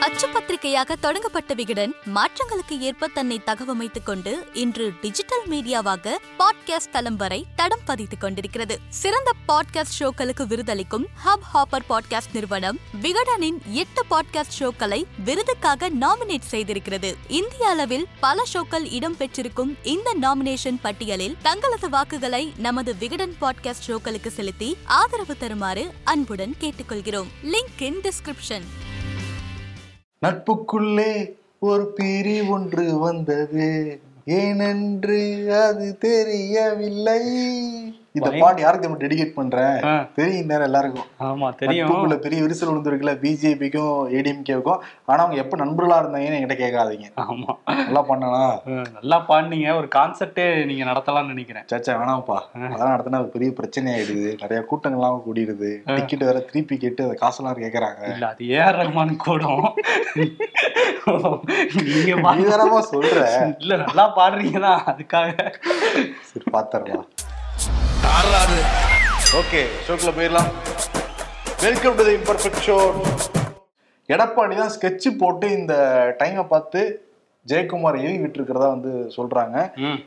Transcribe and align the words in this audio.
அச்சு 0.00 0.28
பத்திரிகையாக 0.28 0.96
தொடங்கப்பட்ட 0.96 1.54
விகடன் 1.54 1.94
மாற்றங்களுக்கு 2.14 2.78
ஏற்ப 2.78 3.06
தன்னை 3.06 3.40
தகவமைத்துக் 3.46 4.02
கொண்டு 4.04 4.46
இன்று 4.52 4.92
டிஜிட்டல் 5.00 5.48
மீடியாவாக 5.48 6.14
பாட்காஸ்ட் 6.38 6.90
தளம் 6.92 7.16
வரை 7.16 7.46
தடம் 7.56 7.80
பதித்துக் 7.86 8.20
கொண்டிருக்கிறது. 8.20 8.78
சிறந்த 8.88 9.30
பாட்காஸ்ட் 9.48 9.96
ஷோக்களுக்கு 9.98 10.46
விருதளிக்கும் 10.46 11.06
ஹப் 11.26 11.46
ஹாப்பர் 11.54 11.82
பாட்காஸ்ட் 11.88 12.32
நிறுவனம் 12.32 12.78
விகடனின் 13.02 13.58
எட்டு 13.70 14.04
பாட்காஸ்ட் 14.10 14.56
ஷோக்களை 14.58 15.04
விருதுக்காக 15.24 15.90
நாமினேட் 15.90 16.48
செய்திருக்கிறது. 16.50 17.14
இந்திய 17.28 17.68
அளவில் 17.68 18.06
பல 18.20 18.42
ஷோக்கள் 18.52 18.92
இடம் 18.92 19.16
பெற்றிருக்கும் 19.16 19.76
இந்த 19.82 20.14
நாமினேஷன் 20.20 20.80
பட்டியலில் 20.82 21.36
தங்களது 21.42 21.88
வாக்குகளை 21.88 22.52
நமது 22.56 22.96
விகடன் 22.96 23.34
பாட்காஸ்ட் 23.40 23.86
ஷோக்களுக்கு 23.86 24.28
செலுத்தி 24.28 24.76
ஆதரவு 24.84 25.36
தருமாறு 25.36 25.90
அன்புடன் 26.04 26.54
கேட்டுக்கொள்கிறோம். 26.60 27.26
Link 27.42 27.82
in 27.82 28.00
description. 28.00 28.68
நட்புக்குள்ளே 30.26 31.36
ஒரு 31.58 31.86
பிரி 31.86 32.40
ஒன்று 32.40 32.98
வந்தது. 32.98 34.00
ஏனென்று 34.26 35.46
அது 35.68 35.98
தெரியவில்லை. 35.98 37.20
இந்த. 38.20 38.30
பாட்டு 38.42 38.60
யாருக்கு 38.62 38.86
நம்ம 38.86 39.00
டெடிகேட் 39.02 39.36
பண்றேன். 39.38 39.76
தெரியும் 40.18 40.50
நேரம் 40.50 40.68
எல்லாருக்கும். 40.68 41.08
ஆமா 41.28 41.48
தெரியும். 41.60 41.92
பெரிய 42.24 42.40
விரிசல் 42.44 42.70
விழுந்திருக்குல்ல 42.70 43.14
பிஜேபிக்கும் 43.22 43.76
ஏடிஎம்கேவுக்கும் 44.18 44.80
ஆனா 45.10 45.20
அவங்க 45.24 45.38
எப்ப 45.42 45.56
நண்பர்களா 45.62 45.98
இருந்தாங்கன்னு 46.02 46.38
என்கிட்ட 46.38 46.58
கேட்காதீங்க. 46.62 47.08
ஆமா. 47.24 47.50
நல்லா 47.82 48.02
பண்ணனா 48.10 48.42
அஹ் 48.70 48.88
நல்லா 48.96 49.18
பாடுனீங்க. 49.28 49.68
ஒரு 49.80 49.88
கான்செப்டே 49.96 50.46
நீங்க 50.70 50.84
நடத்தலாம்னு 50.84 51.32
நினைக்கிறேன். 51.34 51.66
சேச்சா 51.72 51.94
வேணாம்ப்பா. 52.00 52.38
அதெல்லாம் 52.64 52.94
நடத்தினா 52.94 53.20
அது 53.22 53.34
பெரிய 53.36 53.50
பிரச்சனை 53.58 53.88
ஆயிடுது 53.94 54.26
நிறைய 54.42 54.60
கூட்டங்கள்லாம் 54.70 55.22
கூடிடுது. 55.26 55.70
டிக்கெட் 55.90 56.26
வேற 56.28 56.38
திருப்பி 56.50 56.76
கேட்டு 56.84 57.06
அந்த 57.06 57.16
காசெல்லாம் 57.22 57.62
கேக்குறாங்க 57.62 58.02
இல்ல 58.14 58.26
அது 58.32 58.44
ஏஆர் 58.56 58.80
ரஹ்மான் 58.80 59.14
கூடம். 59.24 59.64
நீங்க 61.78 62.14
சொல்ற. 62.90 63.20
இல்ல 63.62 63.74
நல்லா 63.82 64.04
பாடுறீங்க 64.18 64.60
தான் 64.66 64.82
அதுக்காக. 64.90 65.28
சரி 66.30 66.46
ஆறாது. 68.16 68.58
ஓகே 69.40 69.60
ஷோக்கில் 69.86 70.16
போயிடலாம். 70.18 70.50
Welcome 71.64 71.96
to 71.98 72.04
the 72.08 72.14
imperfect 72.20 72.62
show 72.68 72.76
Edappadi 74.14 74.54
தான் 74.60 74.72
ஸ்கெட்சு 74.76 75.10
போட்டு 75.22 75.46
இந்த 75.58 75.74
டைமை 76.20 76.44
பார்த்து 76.52 76.82
ஜெயக்குமார் 77.48 78.00
எழுதி 78.02 78.18
விட்டுருக்கிறதா 78.24 78.68
வந்து 78.74 78.90
சொல்றாங்க. 79.16 79.56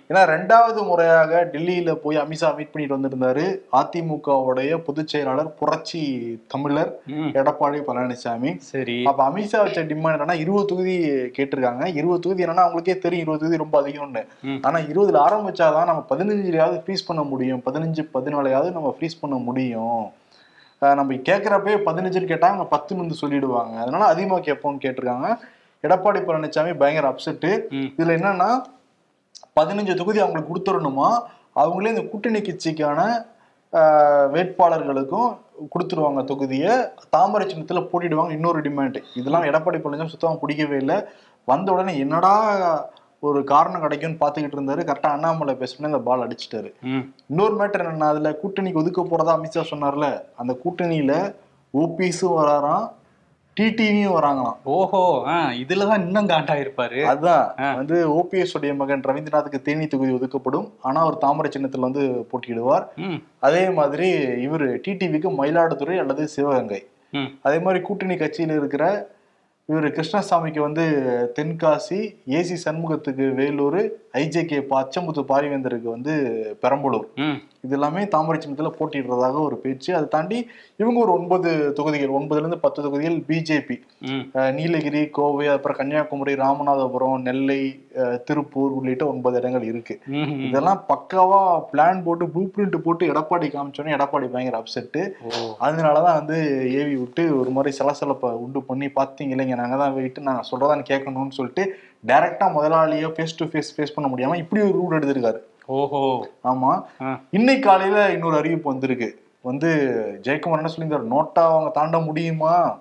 ஏன்னா 0.09 0.21
ரெண்டாவது 0.33 0.85
முறையாக 0.85 1.49
டெல்லியில 1.51 1.93
போய் 1.93 2.17
அமித்ஷா 2.17 2.49
மீட் 2.55 2.71
பண்ணிட்டு 2.71 2.97
வந்திருந்தாரு. 2.97 3.45
அதிமுகவுடைய 3.79 4.77
பொதுச் 4.77 5.07
செயலாளர் 5.07 5.53
புரட்சி 5.53 6.01
தமிழர். 6.47 6.91
எடப்பாடி 7.37 7.79
பழனிசாமி. 7.87 8.57
சரி. 8.57 9.03
அப்ப 9.03 9.27
அமித்ஷா 9.29 9.63
வச்ச 9.63 9.83
டிமாண்ட் 9.83 10.17
என்னன்னா 10.17 10.37
இருபது 10.45 10.65
தொகுதி 10.65 10.95
கேட்டிருக்காங்க. 11.37 11.85
இருபது 11.95 12.19
தொகுதி 12.19 12.45
என்னன்னா 12.45 12.65
அவங்களுக்கே 12.65 12.97
தெரியும் 13.05 13.27
இருபது 13.27 13.43
தொகுதி 13.43 13.63
ரொம்ப 13.63 13.77
அதிகம்னு. 13.81 14.25
ஆனா 14.61 14.77
இருபதுல 14.79 15.19
ஆரம்பிச்சாதான் 15.27 15.89
நம்ம 15.91 16.05
பதினஞ்சுலயாவது 16.09 16.81
ஃப்ரீஸ் 16.85 17.07
பண்ண 17.07 17.23
முடியும். 17.23 17.61
பதினஞ்சு 17.65 18.03
பதினாலையாவது 18.13 18.71
நம்ம 18.71 18.95
ஃப்ரீஸ் 18.99 19.21
பண்ண 19.21 19.35
முடியும். 19.35 20.03
நம்ம 20.79 21.13
கேட்கறப்பே 21.13 21.73
பதினஞ்சுன்னு 21.87 22.29
கேட்டா 22.29 22.47
அவங்க 22.47 22.65
பத்துன்னு 22.75 23.01
வந்து 23.03 23.15
சொல்லிடுவாங்க. 23.21 23.73
அதனால 23.81 24.05
அதிகமாக 24.05 24.45
கேட்போம்னு 24.45 24.83
கேட்டிருக்காங்க. 24.85 25.27
எடப்பாடி 25.87 26.19
பழனிசாமி 26.27 26.71
பயங்கர 26.81 27.07
அப்செட்டு. 27.11 27.51
இதுல 27.97 28.15
என்னன்னா 28.19 28.49
பதினஞ்சு 29.59 29.93
தொகுதி 30.01 30.19
அவங்களுக்கு 30.23 30.51
கொடுத்துடணுமா? 30.51 31.09
அவங்களே 31.61 31.93
இந்த 31.93 32.03
கூட்டணி 32.11 32.39
கட்சிக்கான 32.47 32.99
வேட்பாளர்களுக்கும் 34.33 35.29
கொடுத்துருவாங்க 35.73 36.21
தொகுதியை. 36.31 36.71
தாமரை 37.15 37.45
சின்னத்துல 37.51 37.81
போட்டிடுவாங்க 37.91 38.31
இன்னொரு 38.37 38.59
டிமாண்ட் 38.67 38.97
இதெல்லாம் 39.19 39.47
எடப்பாடி 39.49 39.79
பழனிசாமி 39.81 40.13
சுத்தமா 40.13 40.41
பிடிக்கவே 40.41 40.77
இல்லை. 40.83 40.97
வந்த 41.51 41.67
உடனே 41.73 41.93
என்னடா 42.03 42.33
ஒரு 43.27 43.39
காரணம் 43.51 43.83
கிடைக்கும்னு 43.83 44.21
பார்த்துக்கிட்டு 44.21 44.57
இருந்தாரு. 44.57 44.81
கரெக்டா 44.87 45.09
அண்ணாமலை 45.15 45.53
பேசுனே 45.61 45.89
அந்த 45.89 46.01
பால் 46.07 46.23
அடிச்சிட்டாரு. 46.25 46.69
இன்னொரு 47.31 47.55
மேட்டர் 47.59 47.83
என்னன்னா 47.83 48.07
அதுல 48.13 48.29
கூட்டணிக்கு 48.41 48.81
ஒதுக்க 48.81 49.01
போறதா 49.11 49.35
அமித்ஷா 49.37 49.63
சொன்னார்ல 49.71 50.07
அந்த 50.41 50.53
கூட்டணியில 50.63 51.13
ஓபிஎஸும் 51.73 52.37
வராராம் 52.39 52.87
டிடிவியும் 53.61 54.15
வராங்களாம். 54.17 54.57
ஓஹோ 54.63 55.01
இதுலதான் 55.51 55.99
இன்னும் 55.99 56.27
காண்டாயிருப்பாரு. 56.27 56.99
அதான். 57.13 57.75
வந்து 57.75 58.09
ஓபிஎஸ் 58.19 58.53
உடைய 58.53 58.75
மகன் 58.75 59.03
ரவீந்திரநாத்துக்கு 59.07 59.61
தேனி 59.61 59.87
தொகுதி 59.87 60.13
ஒதுக்கப்படும். 60.13 60.73
ஆனா 60.81 61.01
அவர் 61.01 61.17
தாமரை 61.17 61.51
சின்னத்துல 61.57 61.79
வந்து 61.79 62.27
போட்டியிடுவார். 62.31 62.85
அதே 63.39 63.69
மாதிரி 63.69 64.09
இவர் 64.41 64.65
டிடிவிக்கு 64.79 65.29
மயிலாடுதுறை 65.41 65.97
அல்லது 65.97 66.27
சிவகங்கை. 66.27 66.85
அதே 67.41 67.59
மாதிரி 67.59 67.83
கூட்டணி 67.83 68.15
கட்சியில 68.15 68.55
இருக்கிற 68.55 69.09
இவர் 69.65 69.91
கிருஷ்ணசாமிக்கு 69.91 70.59
வந்து 70.59 70.85
தென்காசி 71.39 71.99
ஏசி 72.27 72.55
சண்முகத்துக்கு 72.65 73.33
வேலூர் 73.33 73.81
ஐஜேகே 74.13 74.59
அச்சமுத்து 74.69 75.23
பாரிவேந்தருக்கு 75.27 75.89
வந்து 75.95 76.13
பெரம்பலூர். 76.61 77.07
இது 77.65 77.75
எல்லாமே 77.77 78.01
தாமரை 78.13 78.37
சின்னத்துல 78.43 78.69
போட்டியிடுறதாக 78.77 79.37
ஒரு 79.47 79.57
பேச்சு. 79.63 79.89
அதை 79.97 80.07
தாண்டி 80.15 80.37
இவங்க 80.81 80.97
ஒரு 81.05 81.11
ஒன்பது 81.17 81.49
தொகுதிகள் 81.77 82.15
ஒன்பதுல 82.19 82.43
இருந்து 82.43 82.59
பத்து 82.63 82.79
தொகுதிகள் 82.85 83.17
பிஜேபி. 83.29 83.77
நீலகிரி 84.57 85.01
கோவை 85.17 85.47
அப்புறம் 85.55 85.77
கன்னியாகுமரி 85.79 86.33
ராமநாதபுரம் 86.43 87.25
நெல்லை 87.27 87.59
திருப்பூர் 88.27 88.75
உள்ளிட்ட 88.77 89.03
ஒன்பது 89.13 89.37
இடங்கள் 89.41 89.65
இருக்கு. 89.71 89.95
இதெல்லாம் 90.47 90.81
பக்காவா 90.91 91.41
பிளான் 91.73 92.03
போட்டு 92.07 92.25
ப்ளூ 92.33 92.43
பிரிண்ட் 92.55 92.77
போட்டு 92.87 93.09
எடப்பாடி 93.13 93.49
காமிச்சோன்னே 93.55 93.95
எடப்பாடி 93.97 94.29
பயங்கர 94.33 94.59
அப்செட்டு 94.61 95.03
அதனாலதான் 95.67 96.19
வந்து 96.21 96.39
ஏவி 96.81 96.95
விட்டு 97.03 97.23
ஒரு 97.41 97.53
மாதிரி 97.57 97.77
சலசலப்பை 97.79 98.31
உண்டு 98.45 98.61
பண்ணி 98.71 98.89
பார்த்தீங்க 98.99 99.35
இல்லைங்க. 99.35 99.57
நாங்க 99.61 99.77
தான் 99.83 99.95
வெயிட்டு 99.99 100.27
நாங்க 100.29 100.43
சொல்றதான் 100.51 100.89
கேட்கணும்னு 100.91 101.37
சொல்லிட்டு 101.39 101.65
டைரக்டா 102.09 102.45
முதலாளியோ 102.57 103.09
ஃபேஸ் 103.15 103.39
டு 103.39 103.45
ஃபேஸ் 103.53 103.73
ஃபேஸ் 103.77 103.95
பண்ண 103.95 104.07
முடியாம 104.11 104.37
இப்படி 104.43 104.61
ஒரு 104.67 104.77
ரூட் 104.81 104.97
எடுத்திருக்காரு. 104.99 105.41
ஓஹோ. 105.71 106.27
ஆமா. 106.43 106.83
இன்னைக்கு 107.31 107.69
காலையில 107.69 108.11
இன்னொரு 108.11 108.37
அறிவிப்பு 108.37 108.69
வந்திருக்கு. 108.69 109.09
வந்து 109.41 109.69
ஜெயக்குமார் 110.23 110.61
என்ன 110.61 110.69
சொல்லியிருந்தாரு? 110.77 111.07
நோட்டா 111.13 111.43
அவங்க 111.49 111.69
தாண்ட 111.69 111.99
முடியுமா? 111.99 112.79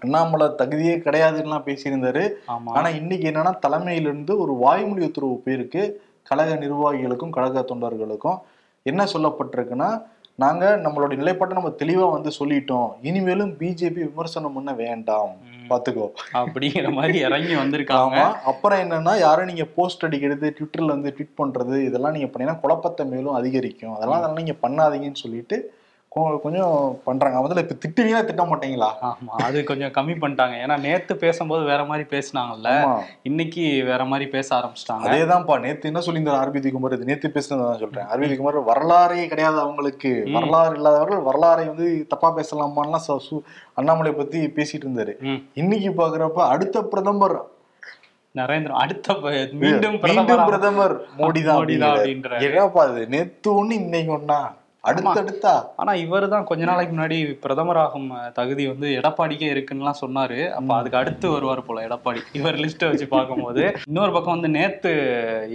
அண்ணாமலை 0.00 0.46
தகுதியே 0.46 0.94
கிடையாதுன்னுலாம் 0.98 1.66
பேசியிருந்தாரு. 1.68 2.30
ஆனா 2.70 2.88
இன்னைக்கு 2.88 3.30
என்னன்னா 3.30 3.58
தலைமையிலிருந்து 3.58 4.38
ஒரு 4.38 4.52
வாய்மொழி 4.52 5.04
உத்தரவு 5.04 5.42
போயிருக்கு. 5.46 5.92
கழக 6.22 6.54
நிர்வாகிகளுக்கும் 6.56 7.30
கழக 7.30 7.60
தொண்டர்களுக்கும். 7.60 8.38
என்ன 8.82 9.04
சொல்லப்பட்டிருக்குன்னா 9.04 10.02
நாங்க 10.34 10.80
நம்மளுடைய 10.82 11.16
நிலைப்பாட்டை 11.16 11.58
நம்ம 11.58 11.74
தெளிவா 11.78 12.10
வந்து 12.10 12.30
சொல்லிட்டோம். 12.38 12.88
இனிமேலும் 13.02 13.52
பிஜேபி 13.58 13.92
விமர்சனம் 13.92 14.52
பண்ண 14.52 14.72
வேண்டாம். 14.72 15.30
பாத்துக்கோ. 15.72 16.06
அப்படிங்கிற 16.32 16.92
மாதிரி 16.92 17.18
இறங்கி 17.18 17.54
வந்திருக்காங்க. 17.54 18.18
அப்புறம் 18.44 18.78
என்னன்னா 18.78 19.18
யாரும் 19.18 19.44
நீங்க 19.44 19.64
போஸ்ட் 19.64 20.04
அடிக்கிறது 20.04 20.54
ட்விட்டர்ல 20.58 20.94
வந்து 20.96 21.14
ட்வீட் 21.18 21.38
பண்றது 21.42 21.84
இதெல்லாம் 21.84 22.12
நீங்க 22.12 22.26
பண்ணீங்கன்னா 22.26 22.60
குழப்பத்தை 22.60 23.06
மேலும் 23.06 23.38
அதிகரிக்கும். 23.42 23.94
அதெல்லாம் 23.94 24.18
அதெல்லாம் 24.18 24.42
நீங்க 24.42 24.56
பண்ணாதீங்கன்னு 24.66 25.24
சொல்லிட்டு 25.24 25.58
கொஞ்சம் 26.14 27.00
பண்றாங்க. 27.04 27.48
முதல்ல 27.48 27.58
இப்ப 27.58 27.74
திட்டுவீங்களா 27.74 28.24
திட்ட 28.24 28.44
மாட்டீங்களா? 28.44 28.88
ஆமா 29.02 29.26
அது 29.26 29.64
கொஞ்சம் 29.64 29.90
கம்மி 29.90 30.10
பண்ணிட்டாங்க. 30.10 30.52
ஏன்னா 30.66 30.80
நேத்து 30.80 31.16
பேசும்போது 31.16 31.64
வேற 31.64 31.84
மாதிரி 31.84 32.08
பேசுனாங்கல்ல. 32.08 32.96
இன்னைக்கு 33.22 33.84
வேற 33.84 34.04
மாதிரி 34.04 34.30
பேச 34.30 34.56
ஆரம்பிச்சிட்டாங்க. 34.56 35.04
அதேதான்ப்பா. 35.04 35.60
நேத்து 35.60 35.92
என்ன 35.92 36.00
சொல்லியிருந்தார் 36.00 36.34
ஆர்பிதி 36.34 36.72
குமார்? 36.72 36.92
இது 36.92 37.04
நேத்து 37.04 37.28
பேசுனதான் 37.28 37.78
சொல்றேன். 37.78 38.04
ஆர்பிதி 38.04 38.36
குமார் 38.36 38.58
வரலாறே 38.58 39.26
கிடையாது 39.26 39.58
அவங்களுக்கு. 39.60 40.28
வரலாறு 40.32 40.74
இல்லாதவர்கள் 40.74 41.18
வரலாறை 41.18 41.66
வந்து 41.66 42.06
தப்பா 42.08 42.36
பேசலாமான்லாம் 42.36 43.40
அண்ணாமலை 43.74 44.12
பத்தி 44.12 44.46
பேசிட்டு 44.46 44.84
இருந்தாரு. 44.84 45.12
இன்னைக்கு 45.54 45.90
பாக்குறப்ப 45.90 46.32
அடுத்த 46.32 46.82
பிரதமர். 46.82 47.42
நரேந்திர 48.34 48.68
அடுத்த 48.68 49.14
மீண்டும் 49.52 49.98
மீண்டும் 50.00 50.38
பிரதமரா- 50.38 51.00
மோடி 51.16 51.44
தான் 51.44 51.66
அப்படின்ற 51.66 52.40
என்னப்பா 52.42 52.84
அது 52.84 53.06
நேத்து 53.06 53.64
ஒண்ணு 53.64 53.72
இன்னைக்கு 53.72 54.12
ஒண்ணா? 54.12 54.54
அடுத்தடுத்தா? 54.84 55.52
ஆனா 55.80 55.92
இவர் 56.04 56.24
தான் 56.32 56.46
கொஞ்ச 56.46 56.62
நாளைக்கு 56.68 56.92
முன்னாடி 56.94 57.16
பிரதமராகும் 57.42 58.06
தகுதி 58.38 58.64
வந்து 58.70 58.86
எடப்பாடிக்கே 58.98 59.48
இருக்குன்னுலாம் 59.52 59.98
சொன்னாரு. 60.00 60.38
அப்ப 60.56 60.70
அதுக்கு 60.78 60.98
அடுத்து 61.00 61.26
வருவார் 61.34 61.60
போல 61.66 61.84
எடப்பாடி. 61.88 62.20
இவர் 62.38 62.58
லிஸ்ட்டை 62.62 62.88
வச்சு 62.90 63.06
பார்க்கும்போது. 63.12 63.62
இன்னொரு 63.90 64.12
பக்கம் 64.16 64.34
வந்து 64.36 64.50
நேத்து 64.56 64.92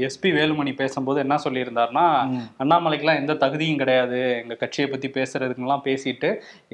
எஸ்பி 0.07 0.29
வேலுமணி 0.37 0.73
பேசும்போது 0.81 1.19
என்ன 1.25 1.39
சொல்லியிருந்தாருன்னா. 1.45 2.05
அண்ணாமலைக்கெல்லாம் 2.63 3.19
எந்த 3.23 3.35
தகுதியும் 3.43 3.81
கிடையாது. 3.81 4.21
எங்க 4.43 4.57
கட்சியை 4.63 4.87
பத்தி 4.93 5.09
பேசுறதுக்கெல்லாம் 5.17 5.85
பேசிட்டு 5.89 6.29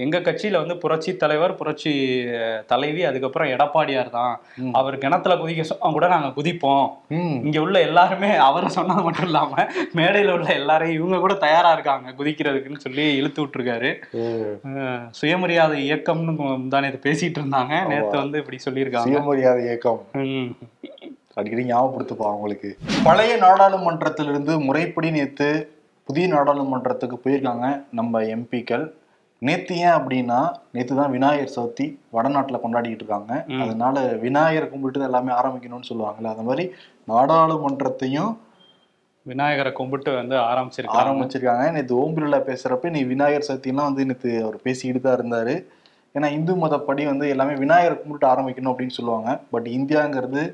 எங்க 0.05 0.21
கட்சியில 0.27 0.61
வந்து 0.63 0.77
புரட்சி 0.83 1.13
தலைவர் 1.23 1.57
புரட்சி 1.61 1.95
தலைவி 2.73 3.03
அதுக்கப்புறம் 3.11 3.51
எடப்பாடியார் 3.55 4.13
தான். 4.19 4.35
அவர் 4.81 5.01
கிணத்துல 5.05 5.39
குதிக்க 5.41 5.67
சொன்னா 5.71 5.93
கூட 5.97 6.07
நாங்க 6.15 6.31
குதிப்போம். 6.37 6.85
இங்க 7.47 7.57
உள்ள 7.65 7.77
எல்லாருமே 7.89 8.31
அவரை 8.47 8.71
சொன்னது 8.77 9.07
மட்டும் 9.09 9.29
இல்லாம 9.31 9.67
மேடையில 10.01 10.37
உள்ள 10.37 10.49
எல்லாரையும் 10.61 10.99
இவங்க 11.01 11.19
கூட 11.25 11.33
தயாரா 11.47 11.73
இருக்காங்க 11.75 12.07
குதிக்கிறதுக்குன்னு 12.43 12.85
சொல்லி 12.85 13.05
இழுத்து 13.15 13.39
விட்டுருக்காரு. 13.45 13.91
சுயமரியாதை 15.19 15.77
இயக்கம்னு 15.89 16.67
தானே 16.73 16.87
இதை 16.91 16.99
பேசிட்டு 17.07 17.39
இருந்தாங்க. 17.41 17.73
நேத்து 17.91 18.15
வந்து 18.17 18.41
இப்படி 18.41 18.57
சொல்லியிருக்காங்க. 18.65 19.09
சுயமரியாதை 19.09 19.61
இயக்கம். 19.63 20.01
அடிக்கடி 21.39 21.63
ஞாபகப்படுத்துப்பா 21.67 22.27
அவங்களுக்கு. 22.31 22.69
பழைய 23.03 23.35
நாடாளுமன்றத்திலிருந்து 23.43 24.55
முறைப்படி 24.65 25.11
நேத்து 25.11 25.47
புதிய 26.07 26.25
நாடாளுமன்றத்துக்கு 26.33 27.17
போயிருக்காங்க 27.23 27.67
நம்ம 27.99 28.21
எம்பிக்கள். 28.35 28.85
நேத்து 29.47 29.73
ஏன் 29.77 29.95
அப்படின்னா 29.99 30.39
நேத்து 30.75 30.93
தான் 30.95 31.13
விநாயகர் 31.15 31.53
சதுர்த்தி 31.55 31.85
வடநாட்டுல 32.15 32.59
கொண்டாடிட்டு 32.63 33.01
இருக்காங்க. 33.01 33.33
அதனால 33.63 34.03
விநாயகர் 34.25 34.69
கும்பிட்டு 34.73 35.07
எல்லாமே 35.07 35.31
ஆரம்பிக்கணும்னு 35.39 35.89
சொல்லுவாங்கல்ல. 35.89 36.31
அந்த 36.33 36.45
மாதிரி 36.49 36.65
நாடாளுமன்றத்தையும் 37.13 38.31
விநாயகரை 39.23 39.71
கும்பிட்டு 39.71 40.15
வந்து 40.15 40.35
ஆரம்பிச்சிருக்காங்க. 40.35 41.01
ஆரம்பிச்சிருக்காங்க. 41.01 41.71
நேத்து 41.71 41.97
ஓம் 41.97 42.17
பிர்லா 42.17 42.39
பேசுறப்ப 42.49 42.89
நீ 42.89 43.03
விநாயகர் 43.03 43.47
சதுர்த்திலாம் 43.47 43.89
வந்து 43.89 44.05
நேத்து 44.05 44.43
அவர் 44.43 44.61
பேசிக்கிட்டு 44.61 45.09
தான் 45.09 45.21
இருந்தாரு. 45.21 45.65
ஏன்னா 46.15 46.31
இந்து 46.31 46.55
மதப்படி 46.55 47.05
வந்து 47.05 47.29
எல்லாமே 47.29 47.53
விநாயகர் 47.53 48.01
கும்பிட்டு 48.01 48.27
ஆரம்பிக்கணும் 48.27 48.75
அப்படின்னு 48.75 48.89
சொல்லுவாங்க. 48.89 49.39
பட் 49.51 49.67
இந்தியாங்கிறது 49.67 50.53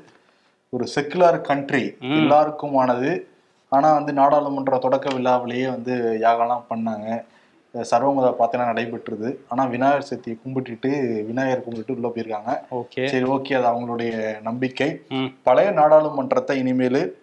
ஒரு 0.68 0.86
செக்குலர் 0.94 1.40
கண்ட்ரி. 1.40 1.96
எல்லாருக்குமானது. 2.00 3.22
ஆனா 3.68 3.92
வந்து 3.92 4.12
நாடாளுமன்ற 4.12 4.78
தொடக்க 4.78 5.08
விழாவிலேயே 5.10 5.70
வந்து 5.70 6.18
யாகம்லாம் 6.22 6.62
பண்ணாங்க. 6.70 7.24
சர்வமத 7.74 8.32
பிரார்த்தனை 8.32 8.66
நடைபெற்றது. 8.66 9.40
ஆனா 9.48 9.64
விநாயகர் 9.64 10.06
சதுர்த்தியை 10.10 10.38
கும்பிட்டுட்டு 10.46 11.24
விநாயகர் 11.26 11.64
கும்பிட்டு 11.64 11.94
உள்ள 11.94 12.08
போயிருக்காங்க. 12.08 12.60
ஓகே. 12.70 13.06
சரி 13.06 13.24
ஓகே. 13.24 13.62
அது 13.62 13.66
அவங்களுடைய 13.72 14.42
நம்பிக்கை. 14.42 15.00
பழைய 15.42 15.70
நாடாளுமன்றத்தை 15.70 16.58
இனிமேல் 16.58 17.19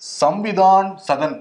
संविधान 0.00 0.96
सदन 0.96 1.34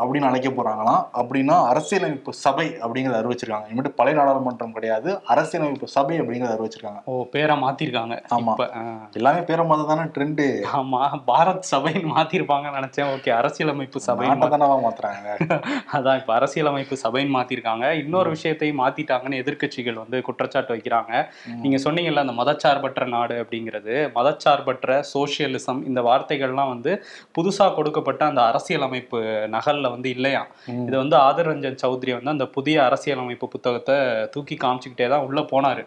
அப்படின்னு 0.00 0.28
அழைக்க 0.28 0.48
போறாங்களாம். 0.48 1.02
அப்படின்னா 1.14 1.66
அரசியலமைப்பு 1.66 2.32
சபை 2.34 2.66
அப்படிங்கறத 2.82 3.20
அறிவிச்சிருக்காங்க. 3.22 3.66
இனிமேட்டு 3.70 3.88
பழைய 3.88 4.20
நாடாளுமன்றம் 4.20 4.72
கிடையாது 4.72 5.20
அரசியலமைப்பு 5.26 5.88
சபை 5.88 6.20
அப்படிங்கறத 6.20 6.56
அறிவிச்சிருக்காங்க. 6.56 7.00
ஓ 7.04 7.24
பேரை 7.24 7.56
மாத்திருக்காங்க. 7.56 8.16
ஆமா. 8.34 8.54
எல்லாமே 9.12 9.40
பேர 9.40 9.66
மாதிரி 9.66 9.88
தானே 9.88 10.02
ட்ரெண்டு. 10.02 10.46
ஆமா 10.72 11.00
பாரத் 11.26 11.68
சபைன்னு 11.70 12.12
மாத்திருப்பாங்கன்னு 12.16 12.78
நினைச்சேன். 12.80 13.08
ஓகே 13.16 13.30
அரசியலமைப்பு 13.30 14.00
சபை 14.00 14.26
நாட்டை 14.28 14.48
தானே 14.48 14.66
மாத்துறாங்க? 14.86 15.28
அதான் 15.96 16.16
இப்ப 16.16 16.34
அரசியலமைப்பு 16.34 16.96
சபைன்னு 17.02 17.36
மாத்திருக்காங்க. 17.36 17.90
இன்னொரு 18.02 18.30
விஷயத்தையும் 18.30 18.80
மாத்திட்டாங்கன்னு 18.80 19.40
எதிர்க்கட்சிகள் 19.42 19.94
வந்து 19.94 20.22
குற்றச்சாட்டு 20.22 20.74
வைக்கிறாங்க. 20.74 21.12
நீங்க 21.62 21.76
சொன்னீங்கல்ல 21.76 22.24
அந்த 22.26 22.32
மதச்சார்பற்ற 22.32 23.08
நாடு 23.08 23.44
அப்படிங்கிறது. 23.44 23.94
மதச்சார்பற்ற 24.14 25.02
சோசியலிசம் 25.14 25.84
இந்த 25.84 26.02
வார்த்தைகள்லாம் 26.02 26.68
வந்து 26.68 26.92
புதுசா 27.38 27.74
கொடுக்கப்பட்ட 27.74 28.24
அந்த 28.24 28.42
அரசியலமைப்பு 28.42 29.18
நகல்ல 29.48 29.89
வந்து 29.94 30.08
இல்லையா. 30.16 30.42
இது 30.86 30.96
வந்து 31.02 31.16
ஆதர் 31.26 31.48
ரஞ்சன் 31.50 31.78
சௌத்ரி 31.82 32.12
வந்து 32.16 32.34
அந்த 32.34 32.46
புதிய 32.56 32.76
அரசியலமைப்பு 32.88 33.48
புத்தகத்தை 33.54 33.96
தூக்கி 34.34 34.56
காமிச்சுக்கிட்டே 34.64 35.08
தான் 35.14 35.24
உள்ள 35.28 35.40
போனாரு. 35.52 35.84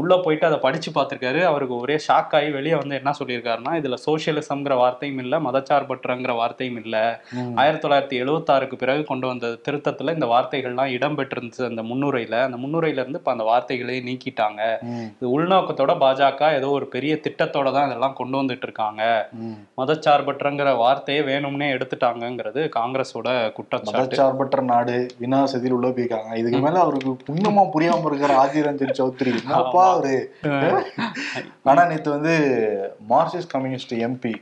உள்ள 0.00 0.12
போயிட்டு 0.24 0.48
அதை 0.50 0.58
படிச்சு 0.66 0.90
பார்த்திருக்காரு 0.96 1.40
அவருக்கு 1.50 1.76
ஒரே 1.84 1.96
ஷாக் 2.06 2.34
ஆகி 2.38 2.50
வெளியே 2.58 2.76
வந்து 2.82 2.98
என்ன 3.00 3.14
சொல்லியிருக்காருன்னா 3.20 3.74
இதுல 3.80 3.98
சோசியலிசம்ங்கிற 4.06 4.76
வார்த்தையும் 4.82 5.20
இல்ல 5.24 5.40
மதச்சார்பற்றங்கிற 5.46 6.34
வார்த்தையும் 6.40 6.78
இல்ல. 6.82 6.96
ஆயிரத்தி 7.60 7.82
தொள்ளாயிரத்தி 7.84 8.16
எழுவத்தாறுக்கு 8.22 8.76
பிறகு 8.82 9.02
கொண்டு 9.10 9.26
வந்த 9.30 9.46
திருத்தத்துல 9.66 10.14
இந்த 10.16 10.28
வார்த்தைகள்லாம் 10.34 10.94
இடம் 10.96 11.16
பெற்றிருந்துச்சு 11.18 11.64
அந்த 11.70 11.84
முன்னுரையில 11.90 12.36
அந்த 12.48 12.58
முன்னுரையில 12.64 13.02
இருந்து 13.04 13.20
இப்ப 13.22 13.32
அந்த 13.34 13.44
வார்த்தைகளையே 13.50 14.00
நீக்கிட்டாங்க. 14.08 14.62
இது 15.18 15.28
உள்நோக்கத்தோட 15.36 15.92
பாஜக 16.04 16.52
ஏதோ 16.58 16.68
ஒரு 16.78 16.88
பெரிய 16.94 17.12
திட்டத்தோட 17.26 17.68
தான் 17.76 17.88
இதெல்லாம் 17.88 18.16
கொண்டு 18.20 18.36
வந்துட்டு 18.40 18.66
இருக்காங்க. 18.68 19.02
மதச்சார்பற்றங்கிற 19.80 20.70
வார்த்தையை 20.84 21.22
வேணும்னே 21.30 21.68
எடுத்துட்டாங்கிறது 21.76 22.60
காங்கிரஸோட 22.78 23.28
குற்றச்சாட்டு. 23.56 23.98
மதச்சார்பற்ற 23.98 24.60
நாடு 24.62 24.96
வினாசதியில் 25.20 25.76
உள்ள 25.76 25.88
போயிருக்காங்க. 25.88 26.36
இதுக்கு 26.36 26.58
மேல 26.58 26.80
அவருக்கு 26.80 27.16
புண்ணமா 27.28 27.64
புரியாம 27.74 28.06
இருக்கிற 28.06 28.38
ஆதி 28.38 28.60
ரஞ்சன் 28.60 28.98
சௌத்ரி 28.98 29.32
என்னப்பா 29.40 29.84
அவரு? 29.94 30.16
ஆனா 31.62 31.84
நேத்து 31.84 32.10
வந்து 32.10 32.34
மார்க்சிஸ்ட் 33.08 33.52
கம்யூனிஸ்ட் 33.54 33.94
எம்பி 34.06 34.34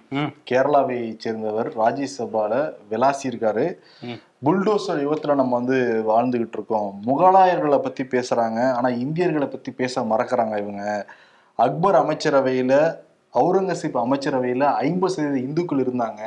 கேரளாவை 0.51 1.01
சேர்ந்தவர் 1.19 1.71
ராஜ்யசபால 1.79 2.53
விளாசி 2.91 3.27
இருக்காரு. 3.31 3.67
புல்டோசர் 4.45 5.01
யுகத்துல 5.05 5.35
நம்ம 5.35 5.55
வந்து 5.57 5.79
வாழ்ந்துகிட்டு 6.11 6.57
இருக்கோம். 6.59 6.89
முகலாயர்களை 7.07 7.79
பத்தி 7.79 8.05
பேசுறாங்க. 8.05 8.59
ஆனா 8.73 8.89
இந்தியர்களை 9.05 9.49
பத்தி 9.49 9.71
பேச 9.73 10.01
மறக்கறாங்க 10.13 10.55
இவங்க. 10.65 10.85
அக்பர் 11.59 11.97
அமைச்சரவையில 12.03 12.75
அவுரங்கசீப் 13.35 13.97
அமைச்சரவையில 14.03 14.65
ஐம்பது 14.85 15.13
சதவீத 15.15 15.39
இந்துக்கள் 15.47 15.83
இருந்தாங்க. 15.85 16.21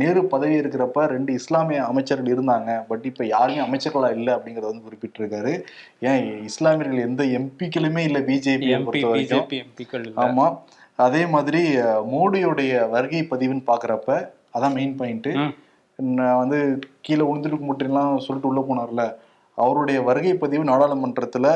நேரு 0.00 0.20
பதவி 0.32 0.54
இருக்கிறப்ப 0.60 1.06
ரெண்டு 1.12 1.32
இஸ்லாமிய 1.32 1.80
அமைச்சர்கள் 1.84 2.34
இருந்தாங்க. 2.34 2.70
பட் 2.88 3.04
இப்ப 3.10 3.26
யாருமே 3.26 3.60
அமைச்சர்களா 3.66 4.10
இல்ல 4.18 4.28
அப்படிங்கறத 4.36 4.70
வந்து 4.72 4.86
குறிப்பிட்டிருக்காரு. 4.88 5.54
ஏன் 6.00 6.26
இஸ்லாமியர்கள் 6.42 7.06
எந்த 7.08 7.24
எம்பிக்களுமே 7.38 8.04
இல்ல 8.08 8.20
பிஜேபி 8.30 8.70
பொறுத்த 8.84 9.12
ஆமா. 10.26 10.46
அதே 10.96 11.22
மாதிரி 11.26 11.62
மோடியுடைய 12.14 12.72
வருகை 12.94 13.20
பதிவுன்னு 13.30 13.68
பாக்குறப்ப 13.70 14.10
அதான் 14.56 14.76
மெயின் 14.78 14.96
பாயிண்ட். 14.96 15.30
நான் 15.98 16.40
வந்து 16.42 16.58
கீழே 17.00 17.24
உளுந்துருக்கு 17.30 17.66
முட்டிலாம் 17.68 18.22
சொல்லிட்டு 18.26 18.50
உள்ள 18.50 18.60
போனார்ல. 18.68 19.02
அவருடைய 19.58 19.98
வருகை 20.02 20.34
பதிவு 20.34 20.64
நாடாளுமன்றத்துல 20.64 21.46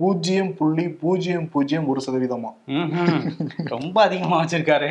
பூஜ்ஜியம் 0.00 0.50
புள்ளி 0.58 0.84
பூஜ்ஜியம் 1.00 1.44
பூஜ்ஜியம் 1.52 1.86
ஒரு 1.90 2.00
சதவீதமா. 2.04 2.50
ரொம்ப 3.72 3.96
அதிகமா 4.06 4.36
வச்சிருக்காரு. 4.40 4.88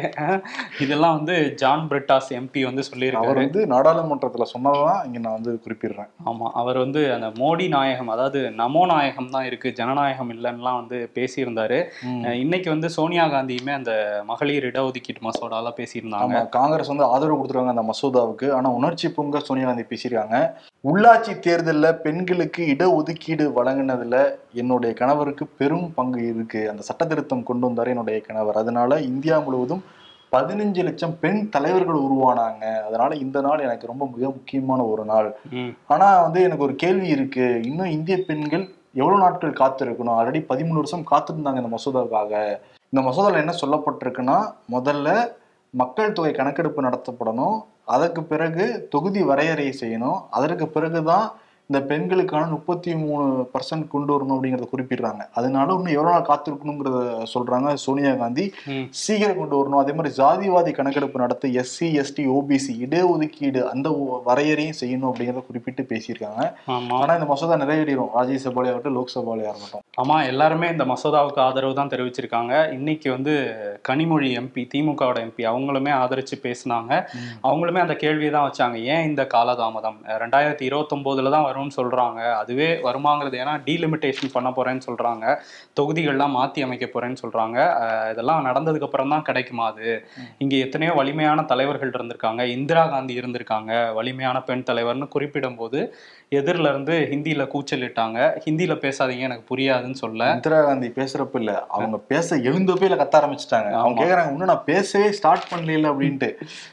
இதெல்லாம் 0.84 1.16
வந்து 1.18 1.36
ஜான் 1.62 1.84
பிரிட்டாஸ் 1.90 2.30
எம்பி 2.38 2.62
வந்து 2.68 2.84
அவர் 2.84 2.90
சொல்லியிருக்காரு 2.92 3.42
வந்து 3.42 3.64
நாடாளுமன்றத்துல 3.74 4.46
சொன்னதான் 4.52 5.02
இங்க 5.08 5.20
நான் 5.26 5.38
வந்து 5.40 5.54
குறிப்பிடுறேன். 5.66 6.10
ஆமா 6.30 6.48
அவர் 6.62 6.80
வந்து 6.84 7.02
அந்த 7.16 7.30
மோடி 7.42 7.68
நாயகம் 7.76 8.12
அதாவது 8.16 8.42
நமோ 8.62 8.84
நாயகம் 8.94 9.32
தான் 9.36 9.48
இருக்கு 9.50 9.72
ஜனநாயகம் 9.80 10.32
இல்லைன்னுலாம் 10.36 10.80
வந்து 10.82 11.00
பேசியிருந்தாரு. 11.18 11.80
இன்னைக்கு 12.44 12.70
வந்து 12.76 12.90
சோனியா 12.98 13.26
காந்தியுமே 13.36 13.74
அந்த 13.80 13.94
மகளிர் 14.32 14.70
இடஒதுக்கீட்டு 14.72 15.28
மசோடால 15.30 15.74
பேசியிருந்தாங்க. 15.82 16.46
காங்கிரஸ் 16.58 16.94
வந்து 16.94 17.10
ஆதரவு 17.12 17.40
கொடுத்துருக்காங்க 17.40 17.76
அந்த 17.76 17.88
மசோதாவுக்கு. 17.92 18.50
ஆனா 18.60 18.72
உணர்ச்சி 18.80 19.10
பொங்க 19.20 19.44
சோனியா 19.50 19.68
காந்தி 19.70 19.88
பேசியிருக்காங்க. 19.92 20.40
உள்ளாட்சி 20.92 21.34
தேர்தல்ல 21.44 21.90
பெண்களுக்கு 22.06 22.62
இடஒதுக்கீடு 22.72 23.46
வழங்கினதுல 23.58 24.16
என்னுடைய 24.62 24.93
கணவருக்கு 24.94 25.46
பெரும் 25.60 25.94
பங்கு 25.94 26.22
இருக்கு. 26.34 26.62
அந்த 26.70 26.82
சட்ட 26.82 27.06
திருத்தம் 27.06 27.44
கொண்டு 27.44 27.68
வந்தாரு 27.70 27.92
என்னுடைய 27.96 28.20
கணவர். 28.22 28.56
அதனால 28.56 29.00
இந்தியா 29.12 29.40
முழுவதும் 29.40 29.84
பதினஞ்சு 30.32 30.84
லட்சம் 30.84 31.18
பெண் 31.20 31.50
தலைவர்கள் 31.50 32.04
உருவானாங்க. 32.06 32.64
அதனால 32.88 33.16
இந்த 33.16 33.42
நாள் 33.42 33.60
எனக்கு 33.60 33.88
ரொம்ப 33.88 34.06
மிக 34.16 34.26
முக்கியமான 34.26 34.84
ஒரு 34.84 35.06
நாள். 35.06 35.30
ஆனா 35.88 36.22
வந்து 36.22 36.40
எனக்கு 36.42 36.64
ஒரு 36.64 36.76
கேள்வி 36.76 37.08
இருக்கு. 37.08 37.46
இன்னும் 37.64 37.94
இந்திய 37.98 38.18
பெண்கள் 38.28 38.66
எவ்வளவு 38.94 39.24
நாட்கள் 39.24 39.60
காத்திருக்கணும்? 39.60 40.16
ஆல்ரெடி 40.20 40.42
பதிமூணு 40.50 40.80
வருஷம் 40.82 41.06
காத்திருந்தாங்க 41.12 41.62
இந்த 41.62 41.72
மசோதாவுக்காக 41.76 42.34
இந்த 42.90 43.02
மசோதாவில் 43.08 43.44
என்ன 43.44 43.54
சொல்லப்பட்டிருக்குன்னா 43.62 44.40
முதல்ல 44.72 45.32
மக்கள் 45.70 46.12
தொகை 46.12 46.32
கணக்கெடுப்பு 46.32 46.82
நடத்தப்படணும். 46.88 47.56
அதற்கு 47.86 48.24
பிறகு 48.24 48.88
தொகுதி 48.90 49.22
வரையறை 49.24 49.66
செய்யணும். 49.80 50.20
அதற்கு 50.30 50.68
பிறகுதான் 50.68 51.26
இந்த 51.70 51.80
பெண்களுக்கான 51.90 52.48
முப்பத்தி 52.54 52.92
மூணு 53.02 53.26
பர்சன்ட் 53.52 53.86
கொண்டு 53.92 54.12
வரணும் 54.14 54.34
அப்படிங்கறத 54.36 54.68
குறிப்பிடுறாங்க. 54.72 55.22
அதனால 55.38 55.68
இன்னும் 55.76 55.94
எவ்வளவு 55.98 56.14
நாள் 56.16 56.26
காத்திருக்கணுங்கிறத 56.30 56.98
சொல்றாங்க 57.34 57.70
சோனியா 57.84 58.12
காந்தி. 58.22 58.46
சீக்கிரம் 59.04 59.40
கொண்டு 59.42 59.56
வரணும். 59.60 59.82
அதே 59.84 59.94
மாதிரி 59.98 60.12
ஜாதிவாதி 60.18 60.72
கணக்கெடுப்பு 60.80 61.24
நடத்த 61.24 61.52
எஸ்சி 61.62 61.88
எஸ்டி 62.02 62.26
ஓபிசி 62.38 62.74
இடஒதுக்கீடு 62.86 63.62
அந்த 63.72 63.90
வரையறையும் 64.28 64.80
செய்யணும் 64.82 65.10
அப்படிங்கறத 65.12 65.44
குறிப்பிட்டு 65.50 65.86
பேசியிருக்காங்க. 65.92 66.44
ஆனா 67.00 67.16
இந்த 67.20 67.30
மசோதா 67.32 67.58
நிறைவேறிடும் 67.64 68.12
ராஜ்யசபாலே 68.18 68.74
ஆகட்டும் 68.74 68.98
லோக்சபாலே 68.98 69.48
ஆகட்டும் 69.54 69.86
ஆமா 70.04 70.18
எல்லாருமே 70.34 70.70
இந்த 70.76 70.88
மசோதாவுக்கு 70.92 71.42
ஆதரவு 71.48 71.80
தான் 71.80 71.94
தெரிவிச்சிருக்காங்க. 71.96 72.54
இன்னைக்கு 72.78 73.10
வந்து 73.16 73.34
கனிமொழி 73.92 74.30
எம்பி 74.42 74.62
திமுகவோட 74.76 75.18
எம்பி 75.28 75.44
அவங்களுமே 75.54 75.94
ஆதரிச்சு 76.02 76.36
பேசினாங்க. 76.46 76.92
அவங்களுமே 77.48 77.84
அந்த 77.86 77.98
கேள்வியை 78.04 78.34
தான் 78.38 78.48
வச்சாங்க. 78.50 78.78
ஏன் 78.94 79.08
இந்த 79.12 79.26
காலதாமதம்? 79.36 80.00
ரெண்டாயிரத்தி 80.26 80.66
இருபத்தொம்போதுல 80.70 81.34
தான் 81.36 81.50
வரும்னு 81.54 81.72
சொல்றாங்க. 81.78 82.34
அதுவே 82.34 82.74
வருமாங்கிறது 82.76 83.38
ஏன்னா 83.40 83.62
டீலிமிட்டேஷன் 83.66 84.34
பண்ண 84.34 84.50
போறேன்னு 84.50 84.82
சொல்றாங்க. 84.88 85.26
தொகுதிகள்லாம் 85.80 86.34
மாத்தி 86.34 86.64
அமைக்க 86.64 86.90
போறேன்னு 86.94 87.16
சொல்றாங்க. 87.24 87.58
அஹ் 87.82 88.12
இதெல்லாம் 88.12 88.46
நடந்ததுக்கு 88.46 88.82
அப்புறம் 88.82 89.10
தான் 89.10 89.22
கிடைக்குமா 89.22 89.68
அது? 89.68 90.08
இங்க 90.38 90.56
எத்தனையோ 90.56 90.94
வலிமையான 90.94 91.42
தலைவர்கள் 91.44 91.90
இருந்திருக்காங்க. 91.90 92.44
இந்திரா 92.48 92.88
காந்தி 92.88 93.20
இருந்திருக்காங்க. 93.20 93.94
வலிமையான 93.94 94.42
பெண் 94.42 94.64
தலைவர்னு 94.66 95.08
குறிப்பிடும் 95.08 95.56
போது 95.56 95.96
எதிரில 96.32 96.70
இருந்து 96.70 97.08
ஹிந்தியில 97.12 97.48
கூச்சலிட்டாங்க. 97.48 98.42
ஹிந்தியில 98.46 98.76
பேசாதீங்க 98.76 99.20
எனக்கு 99.20 99.56
புரியாதுன்னு 99.56 99.92
சொல்ல. 99.92 100.32
இந்திரா 100.34 100.62
காந்தி 100.62 100.88
பேசுறப்ப 100.88 101.30
இல்ல. 101.34 101.66
அவங்க 101.68 101.98
பேச 101.98 102.38
எழுந்தப்பே 102.38 102.84
இல்ல 102.84 102.96
கத்த 102.96 103.16
ஆரம்பிச்சிட்டாங்க. 103.16 103.72
அவங்க 103.74 104.04
ஆமா. 104.04 104.06
கேக்குறாங்க 104.06 104.32
இன்னும் 104.32 104.48
நான் 104.48 104.64
பேசவே 104.66 105.12
ஸ்டார்ட் 105.12 105.44
பண்ணல 105.56 105.62
அப்படின்ட்டு. 105.64 106.30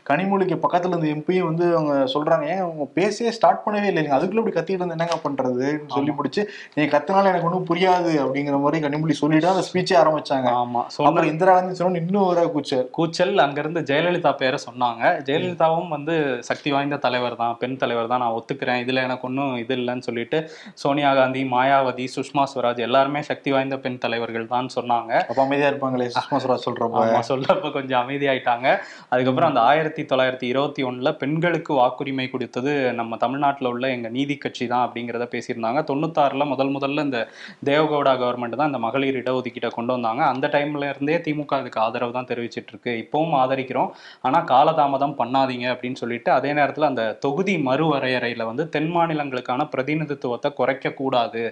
கனிமொழிக்கு 0.08 0.60
பக்கத்துல 0.62 0.88
இருந்த 0.88 1.06
எம்பியும் 1.06 1.54
வந்து 1.54 1.76
அவங்க 1.76 1.94
சொல்றாங்க 2.14 2.48
ஏன் 2.48 2.58
அவங்க 2.58 2.84
பேசவே 2.94 3.30
ஸ்டார்ட் 3.30 3.62
பண்ணவே 3.66 3.84
இல்லை 3.84 4.06
அதுக்குள்ள 4.06 4.36
இப்படி 4.36 4.69
கத்திட்டு 4.70 4.84
வந்து 4.84 4.96
என்னங்க 4.96 5.16
பண்றதுன்னு 5.24 5.92
சொல்லி 5.94 6.12
முடிச்சு 6.18 6.42
நீங்க 6.74 6.88
கத்தினால 6.94 7.30
எனக்கு 7.32 7.48
ஒன்றும் 7.48 7.66
புரியாது 7.70 8.12
அப்படிங்கிற 8.24 8.56
மாதிரி 8.64 8.78
கனிமொழி 8.84 9.14
சொல்லிட்டு 9.20 9.48
அந்த 9.52 9.64
ஸ்பீச்சே 9.68 9.94
ஆரம்பிச்சாங்க. 10.02 10.48
ஆமா. 10.62 10.82
அப்புறம் 11.06 11.30
இந்திரா 11.32 11.54
காந்தி 11.56 11.78
சொன்ன 11.80 12.00
இன்னும் 12.02 12.26
ஒரு 12.30 12.44
கூச்சல். 12.54 12.84
கூச்சல். 12.98 13.34
அங்கிருந்து 13.44 13.80
ஜெயலலிதா 13.90 14.32
பேரை 14.42 14.58
சொன்னாங்க. 14.66 15.02
ஜெயலலிதாவும் 15.28 15.90
வந்து 15.96 16.14
சக்தி 16.48 16.70
வாய்ந்த 16.74 16.98
தலைவர் 17.06 17.36
தான் 17.42 17.54
பெண் 17.62 17.78
தலைவர் 17.82 18.10
தான். 18.12 18.22
நான் 18.24 18.36
ஒத்துக்கிறேன். 18.38 18.80
இதுல 18.84 19.04
எனக்கு 19.08 19.26
ஒன்றும் 19.30 19.54
இது 19.62 19.76
இல்லைன்னு 19.80 20.06
சொல்லிட்டு 20.08 20.40
சோனியா 20.82 21.12
காந்தி 21.20 21.42
மாயாவதி 21.54 22.06
சுஷ்மா 22.16 22.44
ஸ்வராஜ் 22.52 22.86
எல்லாருமே 22.88 23.22
சக்தி 23.30 23.50
வாய்ந்த 23.56 23.78
பெண் 23.86 24.00
தலைவர்கள் 24.06 24.50
தான் 24.54 24.70
சொன்னாங்க. 24.78 25.12
அப்ப 25.30 25.40
அமைதியா 25.46 25.70
இருப்பாங்களே 25.72 26.08
சுஷ்மா 26.16 26.40
ஸ்வராஜ் 26.44 26.66
சொல்ற 26.66 26.78
சொல்றப்ப 26.90 27.22
சொல்றப்ப 27.30 27.70
கொஞ்சம் 27.78 28.00
அமைதியாயிட்டாங்க. 28.02 28.68
அதுக்கப்புறம் 29.12 29.50
அந்த 29.52 29.60
ஆயிரத்தி 29.70 30.02
தொள்ளாயிரத்தி 30.10 30.46
இருபத்தி 30.52 30.82
ஒண்ணுல 30.90 31.08
பெண்களுக்கு 31.22 31.72
வாக்குரிமை 31.80 32.26
கொடுத்தது 32.30 32.72
நம்ம 33.00 33.16
தமிழ்நாட்டுல 33.24 33.70
உள்ள 33.74 33.86
எங்க 33.96 34.08
நீதி 34.16 34.34
கட்சி 34.36 34.59
தான் 34.72 34.84
அப்படிங்கிறத 34.86 35.26
பேசியிருந்தாங்க. 35.34 35.82
தொண்ணூத்தாறில் 35.90 36.48
முதல் 36.52 36.72
முதல்ல 36.76 37.04
இந்த 37.08 37.20
தேவகவுடா 37.70 38.14
கவர்மெண்ட் 38.22 38.58
தான் 38.60 38.70
இந்த 38.72 38.80
மகளிர் 38.86 39.20
இடஒதுக்கீட்டை 39.22 39.70
கொண்டு 39.78 39.92
வந்தாங்க. 39.96 40.22
அந்த 40.32 40.46
டைம்ல 40.54 40.88
இருந்தே 40.92 41.16
திமுக 41.26 41.54
அதுக்கு 41.60 41.80
ஆதரவு 41.86 42.14
தான் 42.18 42.28
தெரிவிச்சிட்டு 42.30 42.72
இருக்கு. 42.74 42.92
இப்பவும் 43.04 43.36
ஆதரிக்கிறோம். 43.42 43.90
ஆனால் 44.28 44.46
காலதாமதம் 44.52 45.16
பண்ணாதீங்க 45.20 45.66
அப்படின்னு 45.74 46.00
சொல்லிட்டு 46.02 46.32
அதே 46.38 46.52
நேரத்தில் 46.60 46.90
அந்த 46.90 47.04
தொகுதி 47.26 47.56
மறுவரையறையில் 47.68 48.48
வந்து 48.50 48.66
தென் 48.76 48.90
மாநிலங்களுக்கான 48.96 49.68
பிரதிநிதித்துவத்தை 49.74 50.50
குறைக்கக்கூடாது 50.60 51.42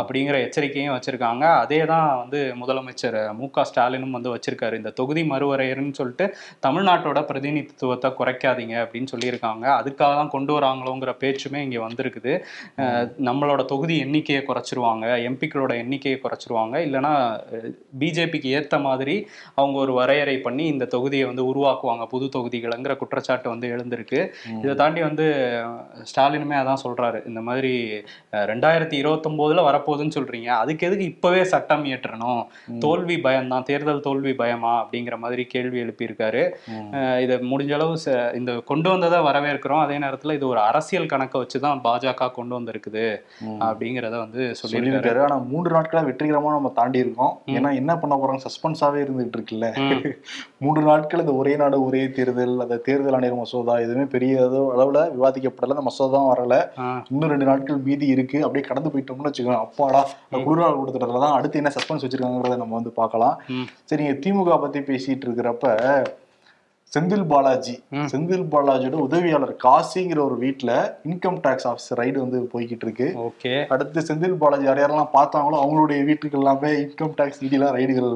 அப்படிங்கிற 0.00 0.36
எச்சரிக்கையும் 0.46 0.94
வச்சிருக்காங்க. 0.96 1.44
அதே 1.64 1.80
தான் 1.92 2.08
வந்து 2.22 2.40
முதலமைச்சர் 2.60 3.18
மு 3.38 3.46
க 3.54 3.64
ஸ்டாலினும் 3.70 4.16
வந்து 4.16 4.30
வச்சிருக்காரு. 4.34 4.74
இந்த 4.80 4.90
தொகுதி 5.00 5.22
மறுவரையறைன்னு 5.32 5.98
சொல்லிட்டு 6.00 6.26
தமிழ்நாட்டோட 6.66 7.20
பிரதிநிதித்துவத்தை 7.30 8.10
குறைக்காதீங்க 8.20 8.74
அப்படின்னு 8.84 9.10
சொல்லியிருக்காங்க. 9.12 9.64
அதுக்காக 9.80 10.12
தான் 10.20 10.32
கொண்டு 10.34 10.52
வராங்களோங்கிற 10.56 11.12
பேச்சுமே 11.22 11.60
இங்கே 11.66 11.80
வந்திருக்குது. 11.86 12.32
நம்மளோட 13.28 13.60
தொகுதி 13.72 13.96
எண்ணிக்கையை 14.04 14.42
குறைச்சிருவாங்க 14.48 15.06
எம்பிக்களோட 15.28 15.72
எண்ணிக்கையை 15.82 16.18
குறைச்சிருவாங்க. 16.22 16.74
இல்லைன்னா 16.86 17.12
பிஜேபிக்கு 18.00 18.48
ஏற்ற 18.58 18.78
மாதிரி 18.88 19.16
அவங்க 19.60 19.76
ஒரு 19.84 19.92
வரையறை 20.00 20.36
பண்ணி 20.46 20.64
இந்த 20.74 20.88
தொகுதியை 20.94 21.26
வந்து 21.30 21.44
உருவாக்குவாங்க. 21.50 22.06
புது 22.14 22.28
தொகுதிகளுங்கிற 22.36 22.94
குற்றச்சாட்டு 23.02 23.48
வந்து 23.54 23.66
எழுந்திருக்கு. 23.74 24.20
இதை 24.62 24.74
தாண்டி 24.82 25.02
வந்து 25.08 25.26
ஸ்டாலினுமே 26.10 26.56
அதான் 26.62 26.82
சொல்றாரு. 26.84 27.20
இந்த 27.30 27.40
மாதிரி 27.48 27.72
ரெண்டாயிரத்தி 28.52 28.96
இருபத்தொம்போதுல 29.02 29.64
வரப்போகுதுன்னு 29.68 30.16
சொல்றீங்க. 30.18 30.50
அதுக்கு 30.62 30.86
எதுக்கு 30.88 31.10
இப்பவே 31.12 31.42
சட்டம் 31.52 31.84
இயற்றணும்? 31.90 32.42
தோல்வி 32.84 33.16
பயம்தான் 33.26 33.66
தேர்தல் 33.70 34.04
தோல்வி 34.06 34.32
பயமா? 34.42 34.72
அப்படிங்கிற 34.82 35.16
மாதிரி 35.24 35.42
கேள்வி 35.54 35.78
எழுப்பியிருக்காரு. 35.84 36.42
இதை 37.24 37.36
முடிஞ்ச 37.52 37.72
அளவு 37.78 37.94
இந்த 38.38 38.52
கொண்டு 38.70 38.88
வந்ததை 38.92 39.18
வரவேற்கிறோம். 39.28 39.82
அதே 39.84 39.96
நேரத்துல 40.04 40.34
இது 40.38 40.46
ஒரு 40.52 40.60
அரசியல் 40.68 41.10
கணக்கை 41.12 41.40
வச்சு 41.42 41.58
தான் 41.64 41.80
பாஜக 41.84 42.28
கொண்டு 42.36 42.43
வந்திருக்குது 42.50 43.20
ம். 43.40 43.60
அப்படிங்கிறத 43.60 44.18
வந்து 44.18 44.54
சொல்லியிருக்காரு. 44.62 45.22
ஆனா 45.22 45.36
மூன்று 45.48 45.70
நாட்களா 45.70 46.02
வெற்றிகரமா 46.04 46.50
நம்ம 46.50 46.72
தாண்டி 46.74 46.98
இருக்கோம். 46.98 47.38
ஏன்னா 47.46 47.74
என்ன 47.74 47.96
பண்ண 47.96 48.16
போறோம் 48.16 48.40
சஸ்பென்ஸாவே 48.44 49.00
இருந்துட்டு 49.04 49.36
இருக்குல்ல. 49.38 49.66
மூன்று 50.58 50.82
நாட்கள் 50.82 51.20
இந்த 51.20 51.34
ஒரே 51.34 51.56
நாடு 51.56 51.84
ஒரே 51.84 52.10
தேர்தல் 52.10 52.60
அந்த 52.60 52.76
தேர்தல் 52.76 53.12
ஆணையர் 53.12 53.34
மசோதா 53.34 53.78
எதுவுமே 53.78 54.04
பெரிய 54.04 54.40
அளவுல 54.76 55.10
விவாதிக்கப்படல. 55.16 55.74
அந்த 55.76 55.80
மசோதா 55.80 56.34
வரல. 56.34 56.54
இன்னும் 57.10 57.30
ரெண்டு 57.30 57.44
நாட்கள் 57.44 57.76
மீதி 57.76 58.06
இருக்கு. 58.06 58.42
அப்படியே 58.42 58.66
கடந்து 58.68 58.90
போயிட்டோம்னு 58.90 59.30
வச்சுக்கோங்க. 59.30 59.58
அப்பாடா 59.58 60.02
குளிர்நாள் 60.32 60.78
கொடுத்துட்டதுல 60.78 61.20
தான் 61.20 61.32
அடுத்து 61.32 61.58
என்ன 61.58 61.72
சஸ்பென்ஸ் 61.74 62.06
வச்சிருக்காங்கிறத 62.06 62.56
நம்ம 62.56 62.74
வந்து 62.74 62.90
பார்க்கலாம். 62.90 63.40
சரிங்க 63.90 64.12
திமுக 64.24 64.60
பத்தி 64.60 64.78
பேசிட்டு 64.80 65.24
இருக்கிறப்ப 65.26 65.66
செந்தில் 66.94 67.24
பாலாஜி. 67.30 67.74
செந்தில் 68.12 68.44
பாலாஜியோட 68.52 68.96
உதவியாளர் 69.04 69.52
காசிங்கிற 69.64 70.18
ஒரு 70.26 70.36
வீட்ல 70.42 70.70
இன்கம் 71.12 71.38
டாக்ஸ் 71.44 71.66
ஆஃபீஸர் 71.70 71.98
ரைடு 72.00 72.18
வந்து 72.24 72.38
போய்கிட்டு 72.52 72.84
இருக்கு. 72.86 73.08
ஓகே. 73.26 73.52
அடுத்து 73.74 74.04
செந்தில் 74.08 74.36
பாலாஜி 74.42 74.66
யார் 74.68 74.80
யாரெல்லாம் 74.82 75.14
பார்த்தாங்களோ 75.16 75.56
அவங்களுடைய 75.62 76.00
வீட்டுக்கு 76.10 76.38
எல்லாமே 76.40 76.70
இன்கம் 76.84 77.16
டாக்ஸ் 77.20 77.42
இடிலாம் 77.46 77.74
ரைடுகள் 77.78 78.10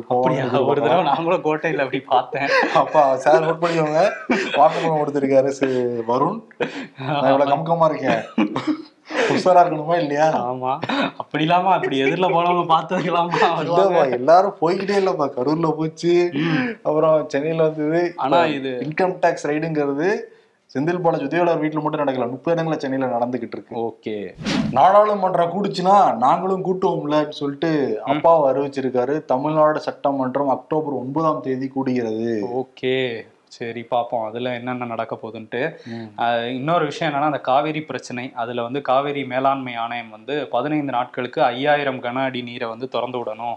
ஒரு 0.71 0.81
தடவை 0.83 1.03
நாங்களும் 1.11 1.45
கோட்டையில 1.49 1.87
அப்படி 1.87 2.03
பார்த்தேன். 2.15 2.49
அப்பா 2.83 3.03
சார் 3.25 3.47
நோட் 3.47 3.63
பண்ணிக்கோங்க. 3.65 4.05
வாக்குமூலம் 4.61 5.01
கொடுத்துருக்காரு 5.03 5.53
வருண். 6.13 6.39
நான் 7.09 7.31
இவ்வளவு 7.33 7.53
கம்கமா 7.55 7.89
இருக்கேன். 7.91 8.23
உஷாரா 9.17 9.61
இருக்கணுமா 9.63 10.01
இல்லையா? 10.01 10.53
ஆமா. 10.53 10.79
அப்படி 11.17 11.45
இல்லாம 11.45 11.73
அப்படி 11.73 12.03
எதிரில 12.03 12.29
போனவங்க 12.29 12.65
பார்த்ததுக்கலாமா 12.75 13.61
இல்லப்பா 13.63 14.11
எல்லாரும் 14.11 14.57
போய்கிட்டே 14.61 14.97
இல்லப்பா 15.03 15.29
கரூர்ல 15.37 15.71
போச்சு. 15.71 16.33
அப்புறம் 16.83 17.29
சென்னையில 17.29 17.63
வந்தது. 17.63 18.13
ஆனா 18.17 18.47
இது 18.47 18.83
இன்கம் 18.89 19.17
டாக்ஸ் 19.21 19.47
ரைடுங்கிறது 19.47 20.37
செந்தில் 20.75 21.01
பாலாஜி 21.01 21.25
உதவியாளர் 21.25 21.63
வீட்டுல 21.63 21.83
மட்டும் 21.83 22.07
நடக்கல. 22.07 22.31
முப்பது 22.31 22.63
இடங்கள்ல 22.63 22.77
சென்னையில 22.77 23.19
நடந்துகிட்டு 23.19 23.57
இருக்கு. 23.59 23.77
ஓகே. 23.77 24.35
நாடாளுமன்றம் 24.73 25.53
கூடுச்சுன்னா 25.55 26.17
நாங்களும் 26.17 26.65
கூட்டுவோம்லன்னு 26.65 27.29
சொல்லிட்டு 27.29 28.01
அப்பாவை 28.05 28.53
அறிவிச்சிருக்காரு. 28.53 29.25
தமிழ்நாடு 29.25 29.81
சட்டமன்றம் 29.81 30.49
அக்டோபர் 30.49 30.95
ஒன்பதாம் 30.95 31.41
தேதி 31.41 31.71
கூடுகிறது. 31.77 32.41
ஓகே. 32.55 33.25
சரி 33.57 33.83
பார்ப்போம் 33.93 34.25
அதுல 34.29 34.53
என்னென்ன 34.59 34.89
நடக்க 34.93 35.15
போகுதுன்ட்டு. 35.21 35.61
இன்னொரு 36.59 36.85
விஷயம் 36.91 37.13
என்னன்னா 37.13 37.31
அந்த 37.31 37.41
காவேரி 37.49 37.81
பிரச்சனை. 37.91 38.25
அதுல 38.43 38.63
வந்து 38.67 38.81
காவேரி 38.89 39.23
மேலாண்மை 39.33 39.75
ஆணையம் 39.85 40.13
வந்து 40.17 40.35
பதினைந்து 40.55 40.93
நாட்களுக்கு 40.97 41.41
ஐயாயிரம் 41.43 42.01
கன 42.07 42.25
அடி 42.29 42.43
நீரை 42.49 42.69
வந்து 42.69 42.89
திறந்து 42.95 43.19
விடணும் 43.21 43.57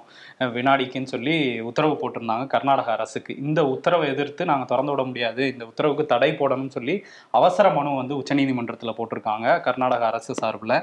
வினாடிக்குன்னு 0.56 1.14
சொல்லி 1.14 1.36
உத்தரவு 1.70 1.96
போட்டிருந்தாங்க 2.02 2.46
கர்நாடக 2.54 2.92
அரசுக்கு. 2.98 3.32
இந்த 3.46 3.60
உத்தரவை 3.74 4.08
எதிர்த்து 4.14 4.50
நாங்க 4.52 4.68
திறந்து 4.72 4.94
விட 4.96 5.06
முடியாது. 5.10 5.44
இந்த 5.54 5.66
உத்தரவுக்கு 5.72 6.06
தடை 6.14 6.32
போடணும்னு 6.42 6.76
சொல்லி 6.78 6.96
அவசர 7.40 7.70
மனு 7.78 7.96
வந்து 8.02 8.20
உச்சநீதிமன்றத்துல 8.22 8.94
போட்டிருக்காங்க 9.00 9.48
கர்நாடக 9.68 10.06
அரசு 10.12 10.36
சார்பில். 10.42 10.78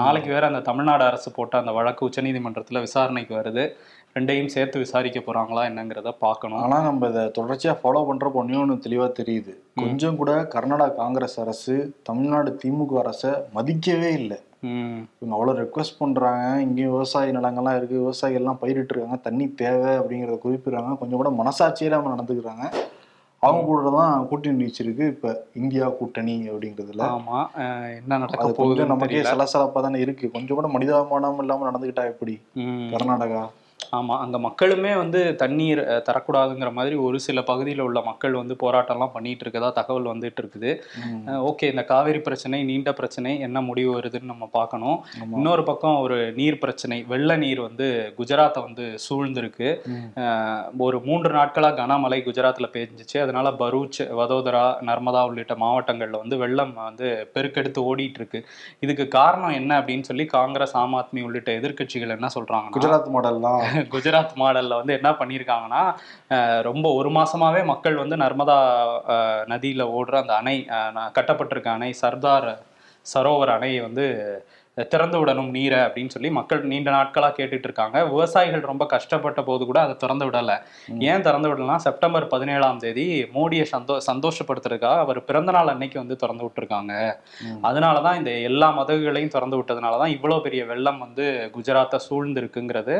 நாளைக்கு 0.00 0.30
வேற 0.36 0.44
அந்த 0.46 0.62
தமிழ்நாடு 0.70 1.04
அரசு 1.04 1.30
போட்ட 1.32 1.54
அந்த 1.62 1.74
வழக்கு 1.80 2.08
உச்சநீதிமன்றத்துல 2.08 2.80
விசாரணைக்கு 2.86 3.34
வருது. 3.40 3.66
ரெண்டையும் 4.18 4.46
சேர்த்து 4.46 4.78
விசாரிக்க 4.78 5.20
போறாங்களா 5.20 5.62
என்னங்கிறத 5.70 6.14
பார்க்கணும். 6.18 6.58
ஆனா 6.58 6.80
நம்ம 6.80 7.06
இதை 7.06 7.22
தொடர்ச்சியா 7.22 7.76
ஃபாலோ 7.82 8.02
பண்றப்ப 8.10 8.34
ஒண்ணு 8.34 8.78
தெளிவா 8.86 9.12
தெரியுது. 9.22 9.56
கொஞ்சம் 9.74 10.16
கூட 10.16 10.42
கர்நாடகா 10.42 10.94
காங்கிரஸ் 10.94 11.40
அரசு 11.40 11.94
தமிழ்நாடு 12.02 12.58
திமுக 12.64 12.98
அரசை 12.98 13.30
மதிக்கவே 13.54 14.12
இல்லை. 14.12 14.38
இவங்க 15.20 15.34
அவ்வளோ 15.36 15.56
ரெக்வஸ்ட் 15.56 15.98
பண்றாங்க. 15.98 16.60
இங்கேயும் 16.60 16.90
விவசாய 16.90 17.32
நிலங்கள்லாம் 17.32 17.76
இருக்கு. 17.76 17.98
விவசாயிகள் 17.98 18.42
எல்லாம் 18.42 18.58
பயிரிட்டு 18.58 18.94
இருக்காங்க 18.94 19.16
தண்ணி 19.16 19.54
தேவை 19.54 19.98
அப்படிங்கிறத 19.98 20.38
குறிப்பிடுறாங்க. 20.44 20.98
கொஞ்சம் 20.98 21.22
கூட 21.22 21.30
மனசாட்சியே 21.30 21.82
இல்லாம 21.82 22.14
நடந்துக்கிறாங்க. 22.14 22.74
அவங்க 23.38 23.64
கூட 23.64 23.90
தான் 23.90 24.28
கூட்டணி 24.28 24.64
நீச்சிருக்கு. 24.64 25.06
இப்ப 25.06 25.44
இந்தியா 25.54 25.88
கூட்டணி 25.88 26.48
அப்படிங்கிறதுல. 26.48 27.02
ஆமா. 27.02 27.46
அஹ் 27.56 27.96
என்ன 27.96 28.18
நடக்க 28.18 28.48
போகுதுன்னு 28.48 28.86
நமக்கே 28.86 29.22
தெரியல. 29.22 29.34
சலசலப்பா 29.34 29.80
தானே 29.80 30.00
இருக்கு. 30.00 30.30
கொஞ்சம் 30.30 30.56
கூட 30.56 30.68
மனிதாபிமானம் 30.68 31.38
இல்லாம 31.38 31.70
நடந்துக்கிட்டா 31.70 32.04
எப்படி. 32.04 32.40
கர்நாடகா. 32.90 33.48
ஆமா 33.96 34.14
அங்க 34.22 34.36
மக்களுமே 34.46 34.92
வந்து 35.00 35.20
தண்ணீர் 35.42 35.80
தரக்கூடாதுங்கிற 36.06 36.70
மாதிரி 36.78 36.96
ஒரு 37.06 37.18
சில 37.24 37.40
பகுதியில 37.50 37.84
உள்ள 37.88 37.98
மக்கள் 38.08 38.34
வந்து 38.40 38.54
போராட்டம்லாம் 38.62 39.12
பண்ணிட்டு 39.16 39.44
இருக்கதா 39.44 39.68
தகவல் 39.78 40.10
வந்துட்டு 40.12 40.40
இருக்குது. 40.42 40.70
ஓகே 41.50 41.68
இந்த 41.72 41.82
காவிரி 41.90 42.20
பிரச்சனை 42.28 42.58
நீண்ட 42.70 42.92
பிரச்சனை 43.00 43.32
என்ன 43.46 43.58
முடிவு 43.68 43.90
வருதுன்னு 43.96 44.32
நம்ம 44.32 44.48
பார்க்கணும். 44.58 44.98
இன்னொரு 45.38 45.64
பக்கம் 45.70 45.98
ஒரு 46.04 46.18
நீர் 46.38 46.60
பிரச்சனை 46.64 46.98
வெள்ள 47.12 47.36
நீர் 47.44 47.60
வந்து 47.68 47.88
குஜராத்தை 48.18 48.62
வந்து 48.68 48.86
சூழ்ந்திருக்கு. 49.06 49.68
ஒரு 50.86 50.98
மூன்று 51.08 51.32
நாட்களா 51.38 51.70
கனமழை 51.80 52.20
குஜராத்ல 52.28 52.68
பெஞ்சிச்சு. 52.76 53.16
அதனால 53.24 53.46
பரூச் 53.62 54.00
வதோதரா 54.20 54.64
நர்மதா 54.90 55.22
உள்ளிட்ட 55.30 55.56
மாவட்டங்கள்ல 55.64 56.22
வந்து 56.24 56.38
வெள்ளம் 56.44 56.74
வந்து 56.88 57.08
பெருக்கெடுத்து 57.36 57.86
ஓடிட்டு 57.90 58.20
இருக்கு 58.22 58.40
இதுக்கு 58.86 59.06
காரணம் 59.18 59.56
என்ன 59.60 59.72
அப்படின்னு 59.80 60.08
சொல்லி 60.10 60.26
காங்கிரஸ் 60.36 60.76
ஆம் 60.82 60.96
ஆத்மி 61.02 61.22
உள்ளிட்ட 61.28 61.52
எதிர்க்கட்சிகள் 61.60 62.16
என்ன 62.18 62.30
சொல்றாங்கன்னா 62.38 62.76
குஜராத் 62.78 63.12
மாடல் 63.16 63.44
தான் 63.48 63.60
குஜராத் 63.92 64.34
மாடல்ல 64.36 64.76
வந்து 64.76 64.92
என்ன 64.94 65.10
பண்ணியிருக்காங்கன்னா 65.18 65.82
அஹ், 66.30 66.60
ரொம்ப 66.62 66.86
ஒரு 66.94 67.10
மாசமாவே 67.12 67.62
மக்கள் 67.66 67.96
வந்து 67.96 68.16
நர்மதா 68.16 68.58
நதியில் 69.48 69.54
நதியில 69.54 69.94
ஓடுற 69.94 70.16
அந்த 70.20 70.34
அணை 70.36 70.56
அஹ், 70.74 71.12
கட்டப்பட்டிருக்க 71.14 71.70
அணை 71.72 71.90
சர்தார் 72.00 72.50
சரோவர் 73.06 73.52
அணையை 73.52 73.80
வந்து 73.82 74.04
திறந்து 74.92 75.16
விடணும் 75.20 75.50
நீரை 75.56 75.78
அப்படின்னு 75.78 76.12
சொல்லி 76.14 76.30
மக்கள் 76.36 76.62
நீண்ட 76.70 76.90
நாட்களா 76.90 77.28
கேட்டுட்டு 77.36 77.66
இருக்காங்க. 77.68 77.98
விவசாயிகள் 78.12 78.62
ரொம்ப 78.70 78.84
கஷ்டப்பட்ட 78.92 79.40
போது 79.48 79.62
கூட 79.68 79.78
அதை 79.80 79.94
திறந்து 79.96 80.26
விடல. 80.28 80.52
ஏன் 81.10 81.24
திறந்து 81.26 81.48
விடலாம் 81.50 81.82
செப்டம்பர் 81.86 82.26
பதினேழாம் 82.32 82.80
தேதி 82.84 83.04
மோடியை 83.36 83.66
சந்தோ 83.72 83.96
சந்தோஷப்படுத்துறதுக்காக 84.10 85.04
அவர் 85.04 85.20
பிறந்த 85.28 85.52
நாள் 85.56 85.72
அன்னைக்கு 85.74 85.98
வந்து 86.02 86.16
திறந்து 86.22 86.44
விட்டுருக்காங்க. 86.46 86.92
அதனாலதான் 87.68 88.18
இந்த 88.20 88.32
எல்லா 88.50 88.70
மதகுகளையும் 88.80 89.34
திறந்து 89.36 89.58
விட்டதுனாலதான் 89.60 90.14
இவ்வளவு 90.16 90.44
பெரிய 90.46 90.64
வெள்ளம் 90.72 90.98
வந்து 90.98 91.26
குஜராத்தை 91.56 92.00
சூழ்ந்திருக்குங்கிறது 92.08 92.96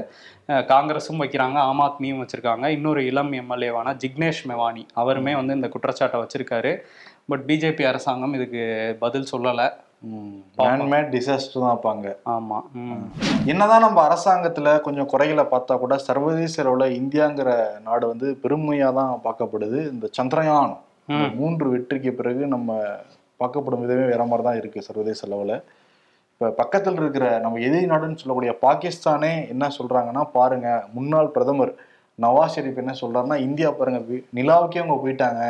காங்கிரஸும் 0.73 1.23
வைக்கிறாங்க 1.23 1.59
ஆம் 1.69 1.83
ஆத்மியும் 1.87 2.23
வச்சிருக்காங்க. 2.23 2.67
இன்னொரு 2.77 3.03
இளம் 3.07 3.33
எம்எல்ஏவான 3.41 3.97
ஜிக்னேஷ் 4.05 4.45
மெவானி 4.51 4.85
அவருமே 5.03 5.35
வந்து 5.41 5.55
இந்த 5.55 5.71
குற்றச்சாட்டை 5.75 6.21
வச்சிருக்காரு. 6.23 6.73
பட் 7.31 7.45
பிஜேபி 7.49 7.85
அரசாங்கம் 7.91 8.35
இதுக்கு 8.39 8.63
பதில் 9.05 9.31
சொல்லல. 9.33 9.63
மேன்மேட் 10.59 11.11
டிசாஸ்டர் 11.15 11.63
தான் 11.63 11.73
வைப்பாங்க 11.73 12.09
ஆமா. 12.35 12.59
என்னதான் 13.53 13.85
நம்ம 13.87 13.99
அரசாங்கத்துல 14.09 14.69
கொஞ்சம் 14.87 15.11
குறைகளை 15.13 15.45
பார்த்தா 15.53 15.75
கூட 15.77 15.95
சர்வதேச 16.09 16.57
அளவுல 16.63 16.87
இந்தியாங்கிற 17.01 17.51
நாடு 17.87 18.05
வந்து 18.13 18.29
பெருமையா 18.43 18.89
தான் 18.99 19.15
பார்க்கப்படுது. 19.27 19.79
இந்த 19.93 20.09
சந்திரயான் 20.19 20.75
மூன்று 21.41 21.67
வெற்றிக்கு 21.73 22.13
பிறகு 22.13 22.43
நம்ம 22.47 22.69
பார்க்கப்படும் 23.41 23.83
விதமே 23.85 24.05
வேற 24.13 24.23
மாதிரி 24.27 24.47
தான் 24.49 24.61
இருக்கு 24.61 24.87
சர்வதேச 24.89 25.21
அளவுல. 25.29 25.55
இப்ப 26.33 26.51
பக்கத்தில் 26.61 27.01
இருக்கிற 27.01 27.27
நம்ம 27.45 27.61
எதிரி 27.67 27.87
நாடுன்னு 27.91 28.21
சொல்லக்கூடிய 28.21 28.53
பாகிஸ்தானே 28.63 29.33
என்ன 29.53 29.65
சொல்றாங்கன்னா 29.79 30.23
பாருங்க 30.39 30.69
முன்னாள் 30.95 31.35
பிரதமர் 31.37 31.73
நவாஸ் 32.19 32.55
ஷெரீப் 32.55 32.81
என்ன 32.83 32.95
சொல்றாருன்னா 33.01 33.39
இந்தியா 33.47 33.71
பாருங்க 33.71 34.01
நிலாவுக்கே 34.39 34.83
அவங்க 34.83 34.97
போயிட்டாங்க. 35.05 35.43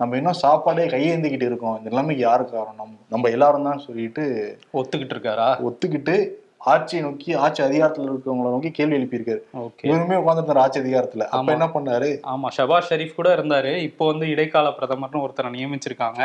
நம்ம 0.00 0.16
இன்னும் 0.16 0.32
சாப்பாடே 0.32 0.86
கையேந்திக்கிட்டு 0.86 1.42
இருக்கோம். 1.42 1.76
இந்த 1.78 1.88
நிலைமைக்கு 1.88 2.24
யாரு 2.24 2.44
காரணம்? 2.44 2.98
நம்ம 3.08 3.28
எல்லாரும் 3.28 3.64
தான் 3.64 3.78
சொல்லிட்டு 3.78 4.24
ஒத்துக்கிட்டு 4.72 5.14
இருக்காரா? 5.14 5.48
ஒத்துக்கிட்டு 5.68 6.14
ஆட்சியை 6.60 7.04
நோக்கி 7.04 7.34
ஆட்சி 7.34 7.62
அதிகாரத்துல 7.62 8.08
இருக்கவங்கள 8.08 8.50
நோக்கி 8.50 8.70
கேள்வி 8.70 8.96
எழுப்பியிருக்காரு. 8.96 9.40
இவருமே 9.82 10.14
உட்காந்துருந்தாரு 10.14 10.56
ஆட்சி 10.56 10.80
அதிகாரத்துல. 10.80 11.22
அப்ப. 11.28 11.52
என்ன 11.52 11.66
பண்ணாரு? 11.66 12.08
ஆமா 12.26 12.48
ஷபாஸ் 12.56 12.88
ஷெரீப் 12.90 13.14
கூட 13.14 13.36
இருந்தாரு. 13.36 13.76
இப்போ 13.80 14.06
வந்து 14.06 14.28
இடைக்கால 14.28 14.68
பிரதமர்னு 14.70 15.24
ஒருத்தரை 15.24 15.50
நியமிச்சிருக்காங்க. 15.50 16.20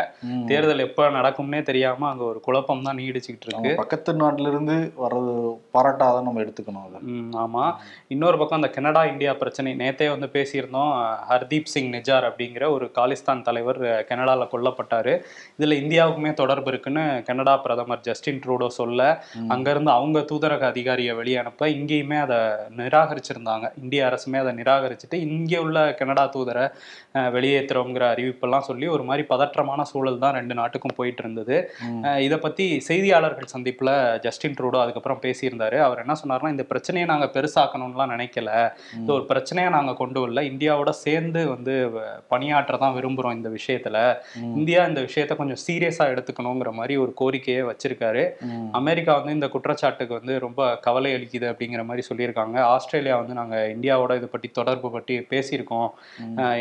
தேர்தல் 0.45 0.79
எப்ப 0.79 1.09
நடக்கும்னே 1.09 1.61
தெரியாம 1.61 2.09
அங்க 2.09 2.23
ஒரு 2.23 2.39
குழப்பம் 2.39 2.81
தான் 2.81 2.97
நீடிச்சுக்கிட்டு 2.97 3.47
இருக்கு. 3.47 3.73
பக்கத்து 3.75 4.13
நாட்டுல 4.13 4.47
இருந்து 4.47 4.93
வர்றது 4.97 5.33
பாராட்டாதான் 5.73 6.21
நம்ம 6.21 6.41
எடுத்துக்கணும் 6.41 6.85
அதை. 6.85 6.99
ஆமா. 7.37 7.65
இன்னொரு 8.07 8.37
பக்கம் 8.37 8.61
அந்த 8.61 8.69
கனடா 8.69 9.05
இந்தியா 9.05 9.33
பிரச்சனை. 9.33 9.75
நேத்தே 9.75 10.09
வந்து 10.09 10.27
பேசியிருந்தோம் 10.33 10.91
ஹர்தீப் 11.29 11.65
சிங் 11.65 11.89
நிஜார் 11.89 12.23
அப்படிங்கிற 12.23 12.69
ஒரு 12.69 12.91
காலிஸ்தான் 12.95 13.41
தலைவர் 13.41 13.81
கனடால 13.81 14.47
கொல்லப்பட்டாரு. 14.51 15.15
இதுல 15.59 15.77
இந்தியாவுக்குமே 15.79 16.33
தொடர்பு 16.33 16.69
இருக்குன்னு 16.69 17.23
கனடா 17.25 17.57
பிரதமர் 17.57 17.99
ஜஸ்டின் 17.99 18.39
ட்ரூடோ 18.39 18.67
சொல்ல 18.73 19.01
அங்க 19.49 19.69
இருந்து 19.69 19.91
அவங்க 19.91 20.19
தூதரக 20.29 20.63
அதிகாரியை 20.73 21.13
வெளியே 21.19 21.37
அனுப்ப 21.41 21.69
இங்கேயுமே 21.77 22.17
அதை 22.25 22.39
நிராகரிச்சிருந்தாங்க. 22.79 23.65
இந்திய 23.81 24.01
அரசுமே 24.09 24.37
அதை 24.43 24.53
நிராகரிச்சுட்டு 24.59 25.19
இங்கே 25.27 25.59
உள்ள 25.65 25.77
கனடா 25.99 26.25
தூதரை 26.35 26.65
வெளியேற்றுறோங்கிற 27.35 28.05
அறிவிப்பெல்லாம் 28.13 28.67
சொல்லி 28.69 28.85
ஒரு 28.95 29.03
மாதிரி 29.09 29.23
பதற்றமான 29.33 29.81
சூழல் 29.91 30.21
தான் 30.23 30.35
ரெண்டு 30.39 30.53
நாட்டுக்கும் 30.59 30.95
போயிட்டு 30.99 31.21
இருந்தது 31.25 31.55
இதை 32.27 32.37
பத்தி 32.45 32.65
செய்தியாளர்கள் 32.89 33.51
சந்திப்புல 33.53 33.91
ஜஸ்டின் 34.25 34.57
ட்ரூடோ 34.59 34.79
அதுக்கப்புறம் 34.83 35.21
பேசியிருந்தாரு. 35.25 35.77
அவர் 35.87 36.01
என்ன 36.03 36.15
சொன்னார்னா 36.21 36.53
இந்த 36.55 36.65
பிரச்சனையை 36.71 37.07
நாங்க 37.11 37.27
பெருசாக்கணும்லாம் 37.35 38.13
நினைக்கல. 38.15 38.49
இது 39.01 39.11
ஒரு 39.17 39.25
பிரச்சனையா 39.31 39.69
நாங்க 39.77 39.93
கொண்டு 40.01 40.19
வரல. 40.23 40.43
இந்தியாவோட 40.51 40.91
சேர்ந்து 41.05 41.41
வந்து 41.53 41.73
பணியாற்ற 42.33 42.77
தான் 42.83 42.95
விரும்புறோம் 42.97 43.37
இந்த 43.39 43.49
விஷயத்துல. 43.57 43.97
இந்தியா 44.57 44.81
இந்த 44.91 45.01
விஷயத்த 45.07 45.35
கொஞ்சம் 45.41 45.61
சீரியஸா 45.65 46.05
எடுத்துக்கணுங்கிற 46.13 46.71
மாதிரி 46.79 46.95
ஒரு 47.03 47.13
கோரிக்கையை 47.21 47.63
வச்சிருக்காரு. 47.71 48.23
அமெரிக்கா 48.81 49.13
வந்து 49.19 49.37
இந்த 49.37 49.49
குற்றச்சாட்டுக்கு 49.55 50.12
வந்து 50.17 50.33
ரொம்ப 50.45 50.61
கவலை 50.85 51.11
அளிக்குது 51.17 51.47
அப்படிங்கிற 51.51 51.83
மாதிரி 51.89 52.03
சொல்லியிருக்காங்க. 52.09 52.57
ஆஸ்திரேலியா 52.73 53.15
வந்து 53.21 53.35
நாங்க 53.39 53.57
இந்தியாவோட 53.75 54.11
இதை 54.19 54.29
பற்றி 54.33 54.49
தொடர்பு 54.59 54.91
பற்றி 54.95 55.15
பேசியிருக்கோம். 55.33 55.89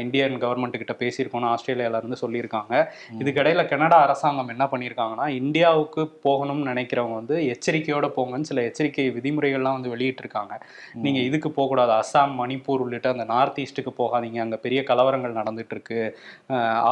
இந்தியன் 0.03 0.37
கவர்மெண்ட் 0.45 0.81
கிட்ட 0.83 0.97
பேசியிருக்கோம்னு 1.03 1.51
ஆஸ்திரேலியால 1.53 2.01
இருந்து 2.03 2.19
சொல்லியிருக்காங்க. 2.25 2.75
இதுக்கிடையில 3.21 3.65
கனடா 3.73 3.99
அரசாங்கம் 4.07 4.53
என்ன 4.55 4.67
பண்ணியிருக்காங்கன்னா 4.73 5.29
இந்தியாவுக்கு 5.41 6.05
போகணும்னு 6.27 6.69
நினைக்கிறவங்க 6.73 7.17
வந்து 7.21 7.37
எச்சரிக்கையோட 7.55 8.09
போங்கன்னு 8.19 8.51
சில 8.51 8.63
எச்சரிக்கை 8.71 9.07
விதிமுறைகள்லாம் 9.19 9.79
வந்து 9.79 9.93
வெளியிட்டிருக்காங்க. 9.95 10.55
நீங்க 11.05 11.21
இதுக்கு 11.29 11.49
போகக்கூடாது. 11.59 11.93
அஸ்ஸாம் 12.01 12.35
மணிப்பூர் 12.41 12.85
உள்ளிட்ட 12.87 13.09
அந்த 13.15 13.27
நார்த் 13.33 13.61
ஈஸ்ட்டுக்கு 13.65 13.93
போகாதீங்க. 14.03 14.39
அங்க 14.47 14.57
பெரிய 14.67 14.83
கலவரங்கள் 14.91 15.39
நடந்துட்டு 15.41 15.75
இருக்கு 15.77 16.01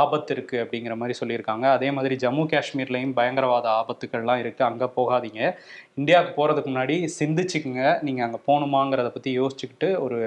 ஆபத்து 0.01 0.33
இருக்கு 0.37 0.57
அப்படிங்கிற 0.65 0.95
மாதிரி 1.01 1.15
சொல்லியிருக்காங்க. 1.21 1.67
அதே 1.77 1.91
மாதிரி 1.97 2.15
ஜம்மு 2.25 2.45
காஷ்மீர்லயும் 2.53 3.15
பயங்கரவாத 3.19 3.69
ஆபத்துக்கள்லாம் 3.81 4.43
இருக்கு. 4.45 4.63
அங்க 4.71 4.85
போகாதீங்க. 4.99 5.41
இந்தியாவுக்கு 6.01 6.33
போறதுக்கு 6.51 6.71
முன்னாடி 6.73 6.95
சிந்திச்சுக்குங்க. 7.19 7.83
நீங்க 8.07 8.21
அங்க 8.27 8.39
போகணுமாங்கிறத 8.49 9.09
பத்தி 9.17 9.31
யோசிச்சுக்கிட்டு 9.41 9.89
ஒரு 10.05 10.19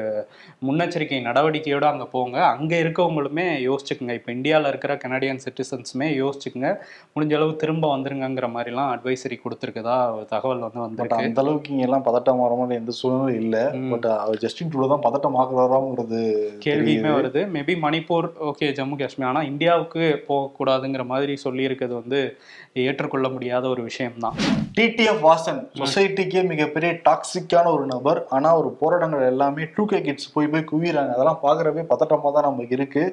முன்னெச்சரிக்கை 0.68 1.20
நடவடிக்கையோட 1.30 1.86
அங்க 1.94 2.06
போங்க. 2.16 2.38
அங்க 2.56 2.74
இருக்கவங்களுமே 2.84 3.46
யோசிச்சுக்குங்க. 3.68 4.14
இப்போ 4.20 4.32
இந்தியாவில் 4.38 4.70
இருக்கிற 4.72 4.94
கனடியன் 5.04 5.42
சிட்டிசன்ஸுமே 5.46 6.08
யோசிச்சுக்குங்க. 6.22 6.72
முடிஞ்ச 7.16 7.34
அளவு 7.40 7.54
திரும்ப 7.64 7.86
வந்துருங்கங்கிற 7.96 8.50
மாதிரிலாம் 8.56 8.92
அட்வைசரி 8.96 9.38
கொடுத்துருக்கதா 9.44 9.98
தகவல் 10.34 10.66
வந்து 10.66 10.84
வந்திருக்கு. 10.86 11.22
அந்த 11.30 11.42
அளவுக்கு 11.44 11.72
இங்க 11.74 11.86
எல்லாம் 11.88 12.06
பதட்டம் 12.10 12.44
வர 12.46 12.56
மாதிரி 12.62 12.80
எந்த 12.82 12.96
சூழ்நிலையும் 13.00 13.42
இல்ல. 13.44 13.58
பட் 13.94 14.10
அவர் 14.24 14.42
ஜஸ்டின் 14.46 14.72
ட்ரூடோ 14.74 14.90
தான் 14.94 15.06
பதட்டம் 15.08 15.38
ஆக்குறாராங்கிறது 15.42 16.22
கேள்வியுமே 16.68 17.14
வருது. 17.20 17.44
மேபி 17.58 17.76
மணிப்பூர் 17.86 18.30
ஓகே 18.52 18.70
ஜம்மு 18.80 18.98
காஷ்மீர் 19.02 19.32
ஆனா 19.32 19.44
இந்தியாவுக்கு 19.52 20.04
போகக்கூடாதுங்கிற 20.32 21.06
மாதிரி 21.14 21.36
சொல்லியிருக்கிறது 21.46 21.96
வந்து 22.02 22.22
ஏற்றுக்கொள்ள 22.84 23.28
முடியாத 23.34 23.66
ஒரு 23.74 23.82
விஷயம்தான். 23.90 24.38
டிடிஎஃப் 24.78 25.24
வாசன் 25.28 25.60
சொசைட்டிக்கே 25.80 26.42
மிகப்பெரிய 26.52 26.90
டாக்ஸிக்கான 27.08 27.72
ஒரு 27.76 27.86
நபர். 27.92 28.20
ஆனா 28.36 28.50
ஒரு 28.60 28.70
போராட்டங்கள் 28.80 29.24
எல்லாமே 29.32 29.64
டூ 29.76 29.84
கே 29.92 29.98
கிட்ஸ் 30.06 30.32
போய் 30.36 30.50
போய் 30.54 30.64
குவிறாங்க 30.72 31.12
அதெல்லாம் 31.16 31.42
பாக்குறப்பே 31.46 31.84
பதட்டமா 31.92 32.30
தான் 32.36 32.48
நமக்கு 32.48 32.76
இருக்கு. 32.78 33.04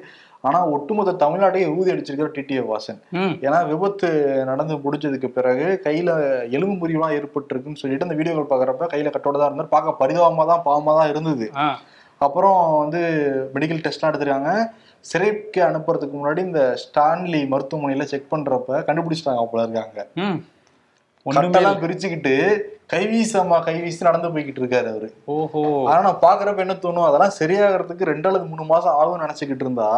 ஆனா 0.47 0.59
ஒட்டுமொத்த 0.75 1.15
தமிழ்நாட்டையே 1.23 1.65
ஊதி 1.77 1.91
அடிச்சிருக்கிற 1.93 2.29
டிடிஎஃப் 2.37 2.69
வாசன். 2.73 2.99
ஏன்னா 3.45 3.59
விபத்து 3.71 4.09
நடந்து 4.51 4.75
முடிஞ்சதுக்கு 4.85 5.29
பிறகு 5.37 5.67
கையில 5.87 6.11
எலும்பு 6.57 6.75
முறிவுலாம் 6.83 7.15
ஏற்பட்டிருக்குன்னு 7.17 7.81
சொல்லிட்டு 7.81 8.07
அந்த 8.07 8.17
வீடியோக்கள் 8.19 8.51
பாக்குறப்ப 8.53 8.87
கையில 8.93 9.11
கட்டோட 9.15 9.37
தான் 9.41 9.51
இருந்தார். 9.51 9.73
பார்க்க 9.75 10.01
பரிதாபமா 10.03 10.45
தான் 10.53 10.65
பாவமா 10.69 10.93
தான் 10.99 11.11
இருந்தது. 11.13 11.47
அப்புறம் 12.27 12.61
வந்து 12.83 13.01
மெடிக்கல் 13.57 13.83
டெஸ்ட்லாம் 13.85 14.11
எடுத்துருக்காங்க. 14.11 14.53
சிறைக்கு 15.11 15.61
அனுப்புறதுக்கு 15.67 16.15
முன்னாடி 16.17 16.41
இந்த 16.49 16.63
ஸ்டான்லி 16.85 17.43
மருத்துவமனையில 17.53 18.05
செக் 18.13 18.31
பண்றப்ப 18.33 18.81
கண்டுபிடிச்சிட்டாங்க 18.89 19.45
போல 19.53 19.67
இருக்காங்க. 19.67 20.01
ம் 21.25 21.29
ஒண்ணுமே 21.29 21.47
கட்டெல்லாம் 21.47 21.81
பிரிச்சுக்கிட்டு 21.83 22.33
கைவீசமா 22.93 23.57
கைவீசி 23.65 24.01
நடந்து 24.03 24.27
போய்கிட்டு 24.27 24.61
இருக்காரு 24.61 24.87
அவரு. 24.87 25.13
ஓஹோ. 25.25 25.61
ஆனா 25.89 26.01
நான் 26.01 26.23
பாக்குறப்ப 26.23 26.57
என்ன 26.57 26.73
தோணும் 26.73 27.07
அதெல்லாம் 27.07 27.37
சரியாகிறதுக்கு 27.39 28.09
ரெண்டு 28.11 28.27
அல்லது 28.29 28.45
மூணு 28.45 28.63
மாசம் 28.63 28.97
ஆகும்னு 29.01 29.25
நினைச்சுக்கிட்டு 29.25 29.65
இருந்தா 29.67 29.89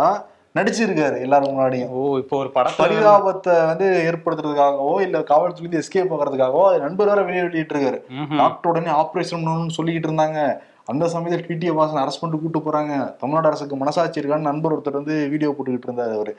நடிச்சிருக்காரு 0.55 1.21
எல்லாரும் 1.21 1.49
முன்னாடியும். 1.51 1.89
ஓ 1.89 2.17
இப்போ 2.17 2.37
ஒரு 2.37 2.49
படத்துல 2.57 2.83
பரிதாபத்தை 2.83 3.65
வந்து 3.65 3.85
ஏற்படுத்துறதுக்காகவோ 4.09 5.01
இல்ல 5.01 5.21
காவல்துறை 5.21 5.79
எஸ்கேப் 5.79 6.13
ஆகிறதுக்காகவோ 6.17 6.65
அது 6.69 6.79
நண்பர் 6.79 7.07
வேற 7.07 7.21
வெளியே 7.21 7.45
வெளியிட்டு 7.47 7.75
இருக்காரு. 7.75 7.99
டாக்டர் 8.37 8.71
உடனே 8.71 8.91
ஆபரேஷன் 9.01 9.43
பண்ணணும்னு 9.43 9.77
சொல்லிக்கிட்டு 9.77 10.09
இருந்தாங்க. 10.11 10.59
அந்த 10.91 11.07
சமயத்தில் 11.07 11.47
டிடிஎ 11.49 11.73
வாசன் 11.79 12.01
அரெஸ்ட் 12.03 12.21
பண்ணிட்டு 12.21 12.43
கூட்டு 12.43 12.59
போறாங்க. 12.59 12.93
தமிழ்நாடு 13.19 13.47
அரசுக்கு 13.47 13.75
மனசாட்சி 13.75 14.19
இருக்கான்னு 14.21 14.49
நண்பர் 14.51 14.73
ஒருத்தர் 14.75 14.99
வந்து 14.99 15.29
வீடியோ 15.33 15.49
போட்டுக்கிட்டு 15.49 15.89
இருந்தாரு 15.89 16.13
அவரு. 16.13 16.33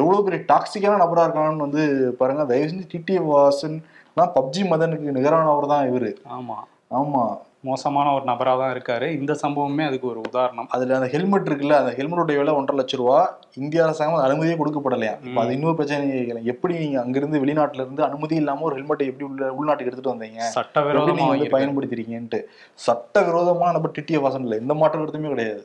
எவ்வளவு 0.00 0.24
பெரிய 0.24 0.40
டாக்ஸிக்கான 0.52 1.00
நபரா 1.04 1.24
இருக்கான்னு 1.26 1.66
வந்து 1.66 1.84
பாருங்க. 2.20 2.44
தயவு 2.44 2.70
செஞ்சு 2.70 2.90
டிடிஎ 2.94 3.18
வாசன் 3.32 3.78
தான் 4.18 4.32
பப்ஜி 4.38 4.62
மதனுக்கு 4.72 5.16
நிகரானவர் 5.18 5.66
தான் 5.66 5.88
இவரு. 5.90 6.16
ஆமா. 6.38 6.58
ஆமா. 7.00 7.22
மோசமான 7.66 8.12
ஒரு 8.14 8.24
நபரா 8.24 8.58
தான் 8.58 8.72
இருக்காரு. 8.74 9.06
இந்த 9.18 9.32
சம்பவமே 9.34 9.84
அதுக்கு 9.86 10.06
ஒரு 10.06 10.20
உதாரணம். 10.20 10.68
அதுல 10.74 10.94
அந்த 10.96 11.08
ஹெல்மெட் 11.14 11.48
இருக்குல்ல 11.48 11.78
அந்த 11.78 11.92
ஹெல்மெட்டோட 11.96 12.36
விலை 12.36 12.54
ஒன்றரை 12.54 12.76
லட்ச 12.78 12.96
ரூபா. 12.96 13.38
இந்திய 13.54 13.84
அரசாங்கம் 13.84 14.24
அனுமதியே 14.26 14.56
கொடுக்கப்படலையா? 14.58 15.14
இப்ப 15.26 15.40
அது 15.42 15.52
இன்னொரு 15.52 15.74
பிரச்சனை. 15.74 16.44
எப்படி 16.44 16.78
நீங்க 16.78 17.00
அங்கிருந்து 17.00 17.42
வெளிநாட்டுல 17.44 17.84
இருந்து 17.84 18.04
அனுமதி 18.04 18.36
இல்லாம 18.36 18.60
ஒரு 18.60 18.74
ஹெல்மெட்டை 18.74 19.06
எப்படி 19.06 19.30
உள்ள 19.30 19.50
உள்நாட்டுக்கு 19.60 19.90
எடுத்துட்டு 19.90 20.14
வந்தீங்க? 20.14 20.40
எப்படி 20.40 20.58
சட்டவிரோதமா 20.58 21.16
நீங்க 21.16 21.28
வந்து. 21.28 21.54
பயன்படுத்திருக்கீங்கன்ட்டு. 21.56 22.40
சட்ட 22.74 23.22
விரோதமான 23.22 23.72
நம்ம 23.72 23.90
டிடிஎ 23.98 24.20
வாசன் 24.26 24.40
இல்லை 24.40 24.58
எந்த 24.58 24.74
மாற்ற 24.74 25.00
கருத்துமே 25.00 25.28
கிடையாது. 25.28 25.64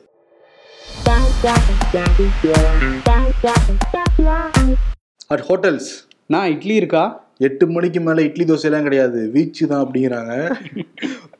அட் 5.28 5.46
ஹோட்டல்ஸ் 5.50 5.90
நான் 6.26 6.50
இட்லி 6.50 6.74
இருக்கா? 6.74 7.23
எட்டு 7.46 7.64
மணிக்கு 7.74 8.00
மேல 8.06 8.22
இட்லி 8.28 8.44
தோசை 8.48 8.66
எல்லாம் 8.68 8.86
கிடையாது. 8.86 9.20
வீச்சு 9.34 9.64
தான் 9.70 9.82
அப்படிங்கிறாங்க. 9.84 10.34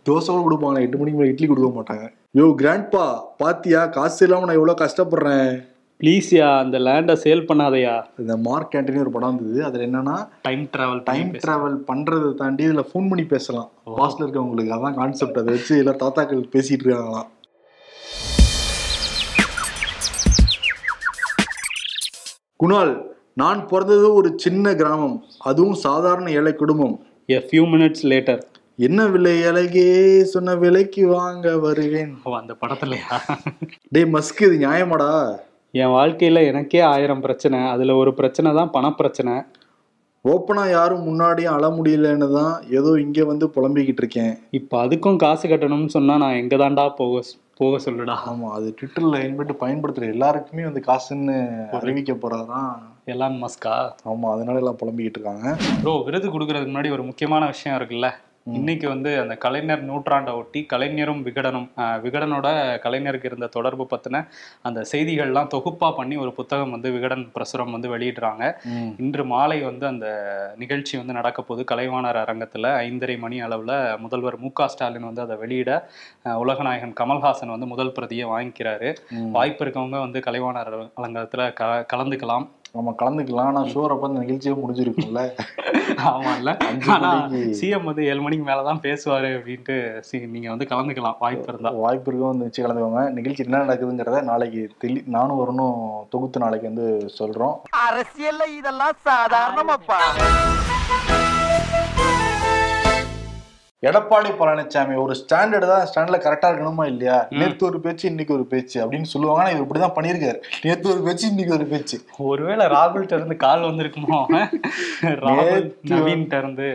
தோசை 0.09 0.29
கூட 0.31 0.41
கொடுப்பாங்க 0.47 0.81
எட்டு 0.87 0.99
மணிக்கு 1.01 1.19
மேல 1.21 1.33
இட்லி 1.33 1.47
கொடுக்க 1.51 1.71
மாட்டாங்க. 1.77 2.07
யோ 2.39 2.47
கிராண்ட்பா 2.63 3.05
பாத்தியா? 3.43 3.83
காசு 3.97 4.21
இல்லாம 4.27 4.47
நான் 4.49 4.59
எவ்வளவு 4.61 4.83
கஷ்டப்படுறேன். 4.83 5.53
ப்ளீஸ்யா 6.01 6.47
அந்த 6.63 6.77
லேண்டை 6.87 7.15
சேல் 7.25 7.47
பண்ணாதயா? 7.51 7.93
இந்த 8.23 8.35
மார்க் 8.47 8.73
கேண்டீன் 8.73 9.03
ஒரு 9.05 9.13
படம் 9.15 9.31
வந்தது. 9.33 9.61
அதுல 9.69 9.87
என்னன்னா 9.89 10.17
டைம் 10.47 10.65
டிராவல் 10.75 11.03
டைம் 11.11 11.31
டிராவல் 11.45 11.77
பண்றதை 11.91 12.31
தாண்டி 12.41 12.67
இதுல 12.69 12.85
ஃபோன் 12.91 13.09
பண்ணி 13.13 13.25
பேசலாம். 13.35 13.71
பாஸ்ல 14.01 14.25
இருக்கவங்களுக்கு. 14.25 14.75
அதான் 14.79 14.99
கான்செப்ட் 15.01 15.41
அதை 15.43 15.55
வச்சு 15.57 15.79
எல்லா 15.83 15.95
தாத்தாக்கள் 16.03 16.53
பேசிட்டு 16.57 16.87
இருக்காங்களாம். 16.87 17.31
குணால் 22.63 22.93
நான் 23.37 23.61
பிறந்தது 23.67 24.15
ஒரு 24.15 24.29
சின்ன 24.37 24.75
கிராமம் 24.75 25.17
அதுவும் 25.39 25.79
சாதாரண 25.87 26.31
ஏழை 26.31 26.53
குடும்பம். 26.55 26.95
எ 27.29 27.39
ஃபியூ 27.47 27.65
மினிட்ஸ் 27.73 28.05
லேட்டர் 28.11 28.43
என்ன 28.79 29.07
விலை 29.07 29.35
அழகே? 29.45 29.89
சொன்ன 30.25 30.55
விலைக்கு 30.55 31.03
வாங்க 31.07 31.57
வருவேன். 31.59 32.13
ஓ 32.25 32.37
அந்த 32.39 32.53
படத்துலயா? 32.63 33.09
டேய் 33.93 34.09
மஸ்க் 34.13 34.43
இது 34.43 34.57
நியாயமாடா? 34.67 35.11
என் 35.75 35.95
வாழ்க்கையில 35.97 36.47
எனக்கே 36.47 36.81
ஆயிரம் 36.81 37.21
பிரச்சனை. 37.21 37.61
அதுல 37.67 37.97
ஒரு 37.97 38.15
பிரச்சனை 38.15 38.55
தான் 38.55 38.73
பணப்பிரச்சனை. 38.77 39.37
ஓப்பனா 40.25 40.71
யாரும் 40.71 41.07
முன்னாடியும் 41.09 41.55
அழ 41.57 41.65
முடியலன்னு 41.69 42.29
தான் 42.33 42.55
ஏதோ 42.71 42.91
இங்க 43.01 43.25
வந்து 43.25 43.47
புலம்பிக்கிட்டு 43.57 44.03
இருக்கேன். 44.05 44.33
இப்போ 44.51 44.87
அதுக்கும் 44.87 45.17
காசு 45.17 45.49
கட்டணும்னு 45.49 45.95
சொன்னா 45.99 46.17
நான் 46.17 46.41
எங்க 46.43 46.57
தாண்டா 46.57 46.85
போக 47.01 47.23
போக 47.61 47.79
சொல்லுடா? 47.79 48.15
ஆமா 48.31 48.49
அது 48.51 48.69
ட்விட்டர்ல 48.79 49.19
ஹெல்மெட் 49.25 49.53
பயன்படுத்துற 49.63 50.07
எல்லாருக்குமே 50.15 50.63
வந்து 50.63 50.83
காசுன்னு 50.91 51.37
அறிவிக்க 51.79 52.13
போறதுதான் 52.15 52.71
எலான் 53.07 53.41
மஸ்கா 53.41 53.73
ஆமா 54.11 54.29
அதனால 54.35 54.61
எல்லாம் 54.61 54.79
புலம்பிக்கிட்டு 54.81 55.19
இருக்காங்க 55.19 55.49
ப்ரோ 55.81 55.95
விருது 56.07 56.29
கொடுக்கறதுக்கு 56.29 56.73
முன்னாடி 56.73 56.91
ஒரு 56.91 57.03
முக்கியமான 57.03 57.43
விஷயம் 57.47 57.77
இருக்குல்ல? 57.79 58.09
இன்னைக்கு 58.57 58.87
வந்து 58.89 59.11
அந்த 59.21 59.35
கலைஞர் 59.43 59.83
நூற்றாண்டை 59.89 60.33
ஒட்டி 60.39 60.61
கலைஞரும் 60.73 61.21
விகடனும் 61.27 61.69
விகடனோட 62.05 62.49
கலைஞருக்கு 62.85 63.29
இருந்த 63.31 63.47
தொடர்பு 63.55 63.85
பத்தின 63.93 64.21
அந்த 64.63 64.81
செய்திகள்லாம் 64.91 65.51
தொகுப்பா 65.55 65.89
பண்ணி 65.99 66.17
ஒரு 66.23 66.33
புத்தகம் 66.39 66.75
வந்து 66.77 66.89
விகடன் 66.97 67.25
பிரசுரம் 67.37 67.73
வந்து 67.77 67.89
வெளியிடுறாங்க. 67.95 68.43
இன்று 69.05 69.25
மாலை 69.33 69.59
வந்து 69.61 69.87
அந்த 69.93 70.09
நிகழ்ச்சி 70.63 70.95
வந்து 71.01 71.17
நடக்க 71.19 71.43
போகுது. 71.43 71.65
கலைவாணர் 71.73 72.21
அரங்கத்துல 72.25 72.73
ஐந்தரை 72.89 73.17
மணி 73.19 73.39
அளவுல 73.47 73.73
முதல்வர் 74.05 74.39
மு 74.45 74.51
ஸ்டாலின் 74.67 75.09
வந்து 75.11 75.25
அதை 75.27 75.39
வெளியிட 75.45 75.71
உலகநாயகன் 76.45 76.97
கமல்ஹாசன் 77.01 77.55
வந்து 77.55 77.71
முதல் 77.73 77.95
பிரதியை 77.99 78.27
வாங்கிக்கிறாரு. 78.35 78.91
வாய்ப்பு 79.39 79.65
இருக்கவங்க 79.67 80.01
வந்து 80.07 80.21
கலைவாணர் 80.29 80.75
அலங்கத்துல 80.99 81.47
க 81.61 81.65
கலந்துக்கலாம். 81.95 82.47
நம்ம 82.75 82.95
கலந்துக்கலாம் 82.99 83.41
ஆனா 83.41 83.63
ஷோர் 83.63 83.91
அப்ப 83.91 84.07
அந்த 84.07 84.21
நிகழ்ச்சியே 84.21 84.55
முடிஞ்சிருக்கும்ல. 84.55 85.31
ஆமால்ல. 85.97 86.59
அஞ்சு 86.59 86.93
ஆனா 86.93 87.15
மணிக்கு- 87.15 87.55
சிஎம் 87.61 87.85
வந்து 87.85 88.05
ஏழு 88.05 88.21
மணிக்கு 88.21 88.51
மேலதான் 88.51 88.81
பேசுவாரு 88.83 89.27
அப்படின்ட்டு 89.27 90.03
சி- 90.13 90.29
நீங்க 90.29 90.49
வந்து 90.49 90.65
கலந்துக்கலாம். 90.65 91.15
வாய்ப்பு 91.19 91.45
இருந்தா. 91.49 91.71
வாய்ப்பு 91.71 92.15
இருக்கும் 92.15 92.29
வந்து 92.29 92.45
வச்சு 92.45 92.67
கலந்துக்கோங்க. 92.67 93.11
நிகழ்ச்சி 93.11 93.45
என்ன 93.45 93.59
நடக்குதுங்கிறத 93.59 94.23
நாளைக்கு 94.23 94.71
தெளி 94.79 95.03
நானும் 95.07 95.39
வரணும் 95.39 96.03
தொகுத்து 96.11 96.41
நாளைக்கு 96.41 96.75
வந்து 96.75 97.11
சொல்றோம். 97.19 97.57
அரசியல்ல 97.91 98.57
இதெல்லாம் 98.59 98.93
சாதாரணமாப்பா. 99.05 100.03
எடப்பாடி 103.85 104.31
பழனிசாமி 104.39 104.95
ஒரு 105.03 105.15
ஸ்டாண்டர்டு 105.21 105.67
தான் 105.67 105.87
ஸ்டாண்டர்ட்ல 105.89 106.19
கரெக்டா 106.25 106.51
இருக்கணுமா 106.51 106.85
இல்லையா? 106.87 107.17
நேத்து 107.33 107.65
ஒரு 107.65 107.79
பேச்சு 107.81 108.05
இன்னைக்கு 108.11 108.35
ஒரு 108.35 108.47
பேச்சு 108.47 108.77
அப்படின்னு 108.83 109.11
சொல்லுவாங்க 109.13 109.43
ஆனா 109.43 109.51
இவர் 109.51 109.65
இப்படிதான் 109.65 109.97
பண்ணியிருக்காரு. 109.97 110.39
நேத்து 110.65 110.93
ஒரு 110.93 111.03
பேச்சு 111.03 111.27
இன்னைக்கு 111.27 111.57
ஒரு 111.57 111.67
பேச்சு. 111.67 111.97
ஒருவேளை 112.27 112.67
ராகுல்கிட்ட 112.75 113.19
இருந்து 113.19 113.37
கால் 113.39 113.69
வந்திருக்குமோ? 113.69 114.21
ராகுல் 115.25 115.67
நவீன்கிட்ட 115.93 116.39
இருந்து? 116.39 116.69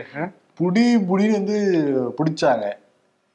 புடி 0.60 0.84
புடின்னு 1.08 1.38
வந்து 1.38 1.58
பிடிச்சாங்க. 2.18 2.64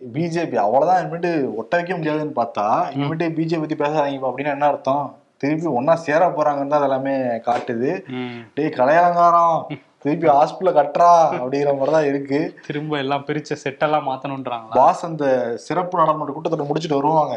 பிஜேபி 0.02 0.58
அவ்வளவுதான் 0.58 1.00
இனிமேட்டு 1.02 1.30
ஒட்ட 1.56 1.74
வைக்க 1.76 1.94
முடியாதுன்னு 1.96 2.40
பார்த்தா 2.40 2.66
இனிமேட்டு 2.94 3.28
பிஜேபி 3.38 3.62
பத்தி 3.62 3.78
பேசாதீங்க 3.78 4.30
அப்படின்னா 4.30 4.56
என்ன 4.56 4.68
அர்த்தம்? 4.68 5.06
திருப்பி 5.42 5.68
ஒன்னா 5.78 5.94
சேர 6.04 6.28
போறாங்கன்னு 6.30 6.74
தான் 6.74 6.82
அதெல்லாமே 6.82 7.14
காட்டுது. 7.48 7.90
ம். 8.16 8.38
டேய் 8.54 8.78
கலையலங்காரம். 8.78 9.58
திருப்பி 10.06 10.28
ஹாஸ்பிட்டல 10.38 10.72
கட்டுறா 10.80 11.12
அப்படிங்கிற 11.42 11.74
மாதிரி 11.78 11.94
தான் 11.98 12.10
இருக்கு. 12.12 12.40
திரும்ப 12.68 12.98
எல்லாம் 13.04 13.26
பிரிச்ச 13.28 13.58
செட்டெல்லாம் 13.64 14.08
மாத்தணும்ன்றாங்களா? 14.10 14.76
பாஸ் 14.80 15.06
அந்த 15.10 15.26
சிறப்பு 15.68 16.00
நாடாளுமன்ற 16.00 16.36
கூட்டத்தொடர் 16.36 16.70
முடிச்சுட்டு 16.72 17.00
வருவாங்க. 17.00 17.36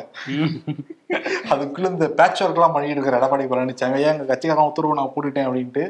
அதுக்குள்ள 1.53 1.93
இந்த 1.95 2.09
பேட்ச் 2.19 2.43
ஒர்க் 2.45 2.59
எல்லாம் 2.59 2.75
பண்ணிட்டு 2.75 2.97
இருக்கிற 2.97 3.19
எடப்பாடி 3.21 3.45
பழனிசாமி 3.53 4.03
ஏன் 4.07 4.13
எங்க 4.15 4.27
கட்சிக்காரன் 4.31 4.71
உத்தரவு 4.71 4.99
நான் 5.01 5.15
போட்டுட்டேன் 5.15 5.49
அப்படின்ட்டு. 5.49 5.85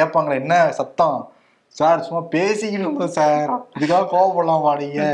கேட்பாங்களே 0.00 0.40
என்ன 0.42 0.56
சத்தம்? 0.80 1.20
சார் 1.76 2.02
சும்மா 2.06 2.20
பேசிக்கிட்டு 2.34 2.86
இருந்தோம் 2.86 3.14
சார். 3.18 3.50
இதுக்காக 3.76 4.08
கோவப்படலாமா 4.10 4.72
நீங்க? 4.80 5.04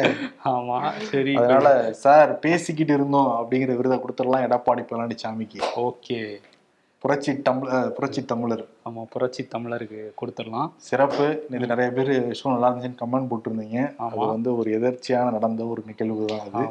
ஆமா 0.52 0.78
சரி. 1.11 1.32
அதனால 1.40 1.68
சார் 2.04 2.30
பேசிக்கிட்டு 2.46 2.94
இருந்தோம் 2.98 3.30
அப்படிங்கிற 3.37 3.76
விருதை 3.80 3.98
கொடுத்துடலாம் 3.98 4.46
எடப்பாடி 4.46 4.84
பழனிசாமிக்கு 4.88 5.61
ஓகே. 5.88 6.18
புரட்சி 6.98 7.42
தமிழ் 7.42 7.90
புரட்சி 7.90 8.24
தமிழர். 8.24 8.66
ஆமா 8.84 9.04
புரட்சி 9.11 9.48
தமிழருக்கு 9.56 10.12
கொடுத்துடலாம். 10.22 10.70
சிறப்பு. 10.76 11.46
இது 11.50 11.66
நிறைய 11.66 11.92
பேர் 11.92 12.30
ஷோ 12.30 12.44
நல்லா 12.44 12.70
இருந்துச்சுன்னு 12.70 13.02
கமெண்ட் 13.04 13.30
போட்டிருந்தீங்க. 13.30 13.96
அது. 13.96 14.26
வந்து 14.26 14.56
ஒரு 14.56 14.70
எதர்ச்சியான 14.78 15.30
நடந்த 15.30 15.64
ஒரு 15.64 15.82
நிகழ்வு 15.87 16.24
தான் 16.24 16.38
அது. 16.38 16.64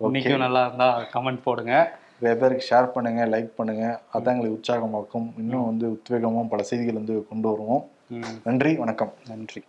இன்னைக்கும் 0.00 0.36
நல்லா 0.36 0.66
இருந்தா 0.66 1.00
கமெண்ட் 1.14 1.42
போடுங்க. 1.42 2.00
நிறைய 2.20 2.40
பேருக்கு 2.40 2.66
ஷேர் 2.70 2.86
பண்ணுங்க 2.86 3.26
லைக் 3.26 3.50
பண்ணுங்க. 3.56 4.00
அதான் 4.12 4.32
எங்களுக்கு 4.34 4.58
உற்சாகமாக்கும். 4.58 5.32
இன்னும் 5.38 5.66
வந்து 5.66 5.86
உத்வேகமும் 5.88 6.48
பல 6.48 6.62
செய்திகள் 6.62 7.00
வந்து 7.00 7.26
கொண்டு 7.28 7.48
வருவோம். 7.48 7.84
நன்றி 8.44 8.74
வணக்கம். 8.74 9.12
நன்றி. 9.28 9.62